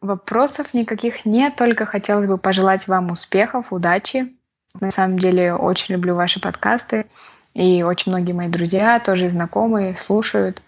Вопросов 0.00 0.74
никаких 0.74 1.24
нет, 1.24 1.56
только 1.56 1.86
хотелось 1.86 2.26
бы 2.26 2.36
пожелать 2.36 2.86
вам 2.88 3.10
успехов, 3.10 3.72
удачи. 3.72 4.36
На 4.78 4.90
самом 4.90 5.18
деле 5.18 5.54
очень 5.54 5.94
люблю 5.94 6.14
ваши 6.14 6.40
подкасты, 6.40 7.06
и 7.54 7.82
очень 7.82 8.12
многие 8.12 8.32
мои 8.32 8.48
друзья, 8.48 9.00
тоже 9.00 9.30
знакомые, 9.30 9.96
слушают. 9.96 10.60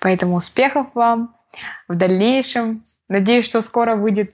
Поэтому 0.00 0.36
успехов 0.36 0.88
вам 0.94 1.36
в 1.88 1.94
дальнейшем. 1.94 2.84
Надеюсь, 3.08 3.44
что 3.44 3.62
скоро 3.62 3.96
выйдет. 3.96 4.32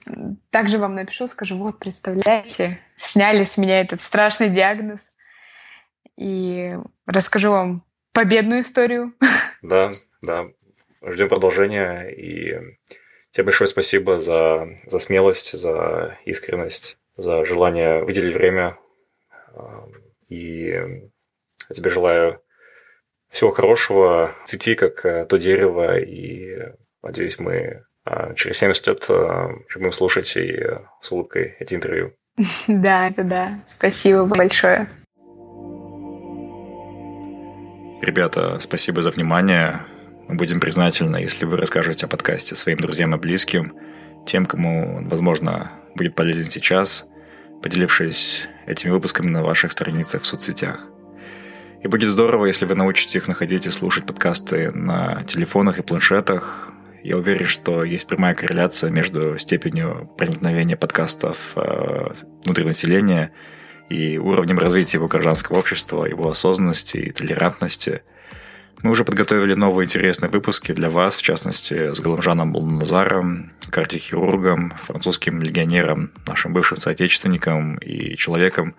Также 0.49 0.77
вам 0.77 0.95
напишу, 0.95 1.27
скажу, 1.27 1.57
вот, 1.57 1.79
представляете, 1.79 2.79
сняли 2.95 3.43
с 3.43 3.57
меня 3.57 3.81
этот 3.81 4.01
страшный 4.01 4.49
диагноз. 4.49 5.09
И 6.17 6.75
расскажу 7.05 7.51
вам 7.51 7.83
победную 8.11 8.61
историю. 8.61 9.13
Да, 9.61 9.91
да. 10.21 10.47
Ждем 11.01 11.29
продолжения. 11.29 12.09
И 12.09 12.77
тебе 13.31 13.45
большое 13.45 13.69
спасибо 13.69 14.19
за, 14.19 14.77
за 14.85 14.99
смелость, 14.99 15.57
за 15.57 16.17
искренность, 16.25 16.97
за 17.15 17.45
желание 17.45 18.03
выделить 18.03 18.33
время. 18.33 18.77
И 20.27 20.65
я 20.67 21.75
тебе 21.75 21.89
желаю 21.89 22.41
всего 23.33 23.51
хорошего. 23.51 24.31
Цвети, 24.45 24.75
как 24.75 25.05
э, 25.05 25.25
то 25.25 25.37
дерево. 25.37 25.97
И 25.97 26.55
надеюсь, 27.01 27.39
мы 27.39 27.83
э, 28.05 28.33
через 28.35 28.57
70 28.59 28.87
лет 28.87 29.05
э, 29.09 29.47
будем 29.75 29.91
слушать 29.91 30.37
и 30.37 30.63
с 31.01 31.11
улыбкой 31.11 31.55
эти 31.59 31.73
интервью. 31.73 32.13
Да, 32.67 33.09
это 33.09 33.23
да. 33.23 33.63
Спасибо 33.67 34.25
большое. 34.25 34.87
Ребята, 38.01 38.59
спасибо 38.59 39.01
за 39.01 39.11
внимание. 39.11 39.79
Мы 40.27 40.35
будем 40.35 40.59
признательны, 40.59 41.17
если 41.17 41.45
вы 41.45 41.57
расскажете 41.57 42.05
о 42.05 42.09
подкасте 42.09 42.55
своим 42.55 42.77
друзьям 42.77 43.15
и 43.15 43.17
близким, 43.17 43.73
тем, 44.25 44.45
кому, 44.45 44.99
возможно, 45.09 45.71
будет 45.95 46.15
полезен 46.15 46.51
сейчас, 46.51 47.07
поделившись 47.61 48.47
этими 48.67 48.91
выпусками 48.91 49.29
на 49.29 49.43
ваших 49.43 49.71
страницах 49.71 50.21
в 50.21 50.25
соцсетях. 50.25 50.92
И 51.83 51.87
будет 51.89 52.09
здорово, 52.09 52.45
если 52.45 52.65
вы 52.65 52.75
научите 52.75 53.17
их 53.17 53.27
находить 53.27 53.65
и 53.65 53.69
слушать 53.69 54.05
подкасты 54.05 54.71
на 54.71 55.25
телефонах 55.25 55.79
и 55.79 55.83
планшетах. 55.83 56.71
Я 57.03 57.17
уверен, 57.17 57.45
что 57.45 57.83
есть 57.83 58.07
прямая 58.07 58.33
корреляция 58.35 58.89
между 58.89 59.37
степенью 59.37 60.09
проникновения 60.17 60.77
подкастов 60.77 61.51
э, 61.57 62.13
внутри 62.45 62.63
населения 62.63 63.33
и 63.89 64.17
уровнем 64.17 64.59
развития 64.59 64.97
его 64.97 65.07
гражданского 65.07 65.59
общества, 65.59 66.05
его 66.05 66.29
осознанности 66.29 66.95
и 66.95 67.11
толерантности. 67.11 68.01
Мы 68.81 68.91
уже 68.91 69.03
подготовили 69.03 69.53
новые 69.53 69.85
интересные 69.85 70.29
выпуски 70.29 70.71
для 70.71 70.89
вас, 70.89 71.17
в 71.17 71.21
частности, 71.21 71.93
с 71.93 71.99
Галамжаном 71.99 72.53
Булназаром, 72.53 73.51
кардиохирургом, 73.69 74.71
французским 74.71 75.41
легионером, 75.41 76.11
нашим 76.25 76.53
бывшим 76.53 76.77
соотечественником 76.77 77.75
и 77.75 78.15
человеком, 78.15 78.73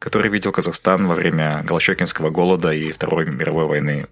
который 0.00 0.30
видел 0.30 0.50
Казахстан 0.50 1.06
во 1.06 1.14
время 1.14 1.62
Голощекинского 1.62 2.30
голода 2.30 2.72
и 2.72 2.90
Второй 2.90 3.26
мировой 3.26 3.66
войны. 3.66 4.06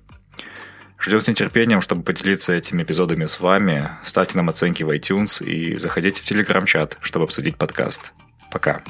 Ждем 1.01 1.20
с 1.20 1.28
нетерпением, 1.28 1.80
чтобы 1.80 2.03
поделиться 2.03 2.53
этими 2.53 2.82
эпизодами 2.82 3.26
с 3.26 3.41
вами. 3.41 3.89
Ставьте 4.05 4.36
нам 4.36 4.51
оценки 4.51 4.82
в 4.82 4.91
iTunes 4.91 5.43
и 5.45 5.76
заходите 5.76 6.22
в 6.22 6.30
Telegram-чат, 6.30 6.99
чтобы 7.01 7.24
обсудить 7.24 7.57
подкаст. 7.57 8.12
Пока. 8.53 8.82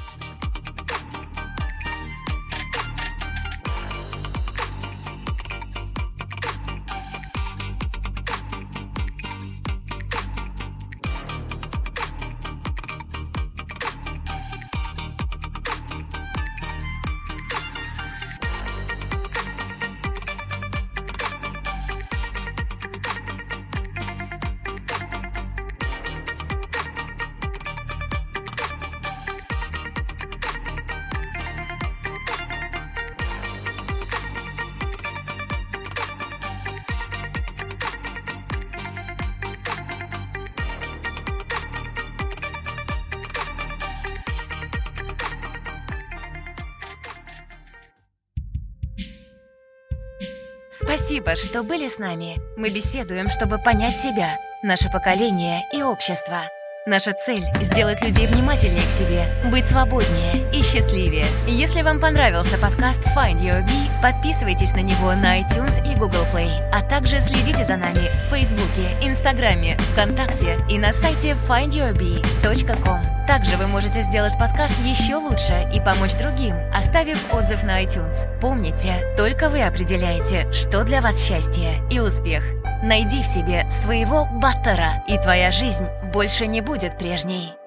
Спасибо, 50.88 51.36
что 51.36 51.62
были 51.62 51.86
с 51.86 51.98
нами. 51.98 52.38
Мы 52.56 52.70
беседуем, 52.70 53.28
чтобы 53.28 53.58
понять 53.58 53.94
себя, 53.94 54.38
наше 54.62 54.88
поколение 54.88 55.60
и 55.70 55.82
общество. 55.82 56.44
Наша 56.86 57.12
цель— 57.12 57.44
сделать 57.60 58.00
людей 58.00 58.26
внимательнее 58.26 58.78
к 58.78 58.90
себе, 58.90 59.50
быть 59.50 59.66
свободнее 59.66 60.50
и 60.50 60.62
счастливее. 60.62 61.26
Если 61.46 61.82
вам 61.82 62.00
понравился 62.00 62.56
подкаст 62.58 63.00
Find 63.14 63.42
Your 63.42 63.62
Bee, 63.66 64.02
подписывайтесь 64.02 64.72
на 64.72 64.80
него 64.80 65.12
на 65.12 65.42
iTunes 65.42 65.78
и 65.84 65.94
Google 65.94 66.24
Play, 66.32 66.50
а 66.72 66.82
также 66.82 67.20
следите 67.20 67.66
за 67.66 67.76
нами 67.76 68.08
в 68.24 68.30
Фейсбуке, 68.30 68.88
Инстаграме, 69.02 69.76
ВКонтакте 69.92 70.56
и 70.70 70.78
на 70.78 70.94
сайте 70.94 71.36
findyourbee.com. 71.46 73.07
Также 73.28 73.58
вы 73.58 73.66
можете 73.66 74.00
сделать 74.00 74.38
подкаст 74.38 74.82
еще 74.86 75.16
лучше 75.16 75.68
и 75.70 75.80
помочь 75.80 76.14
другим, 76.14 76.54
оставив 76.74 77.34
отзыв 77.34 77.62
на 77.62 77.84
iTunes. 77.84 78.26
Помните, 78.40 79.14
только 79.18 79.50
вы 79.50 79.60
определяете, 79.60 80.50
что 80.50 80.82
для 80.82 81.02
вас 81.02 81.22
счастье 81.22 81.82
и 81.90 82.00
успех. 82.00 82.42
Найди 82.82 83.22
в 83.22 83.26
себе 83.26 83.70
своего 83.70 84.24
баттера, 84.24 85.04
и 85.06 85.18
твоя 85.18 85.50
жизнь 85.50 85.84
больше 86.10 86.46
не 86.46 86.62
будет 86.62 86.96
прежней. 86.96 87.57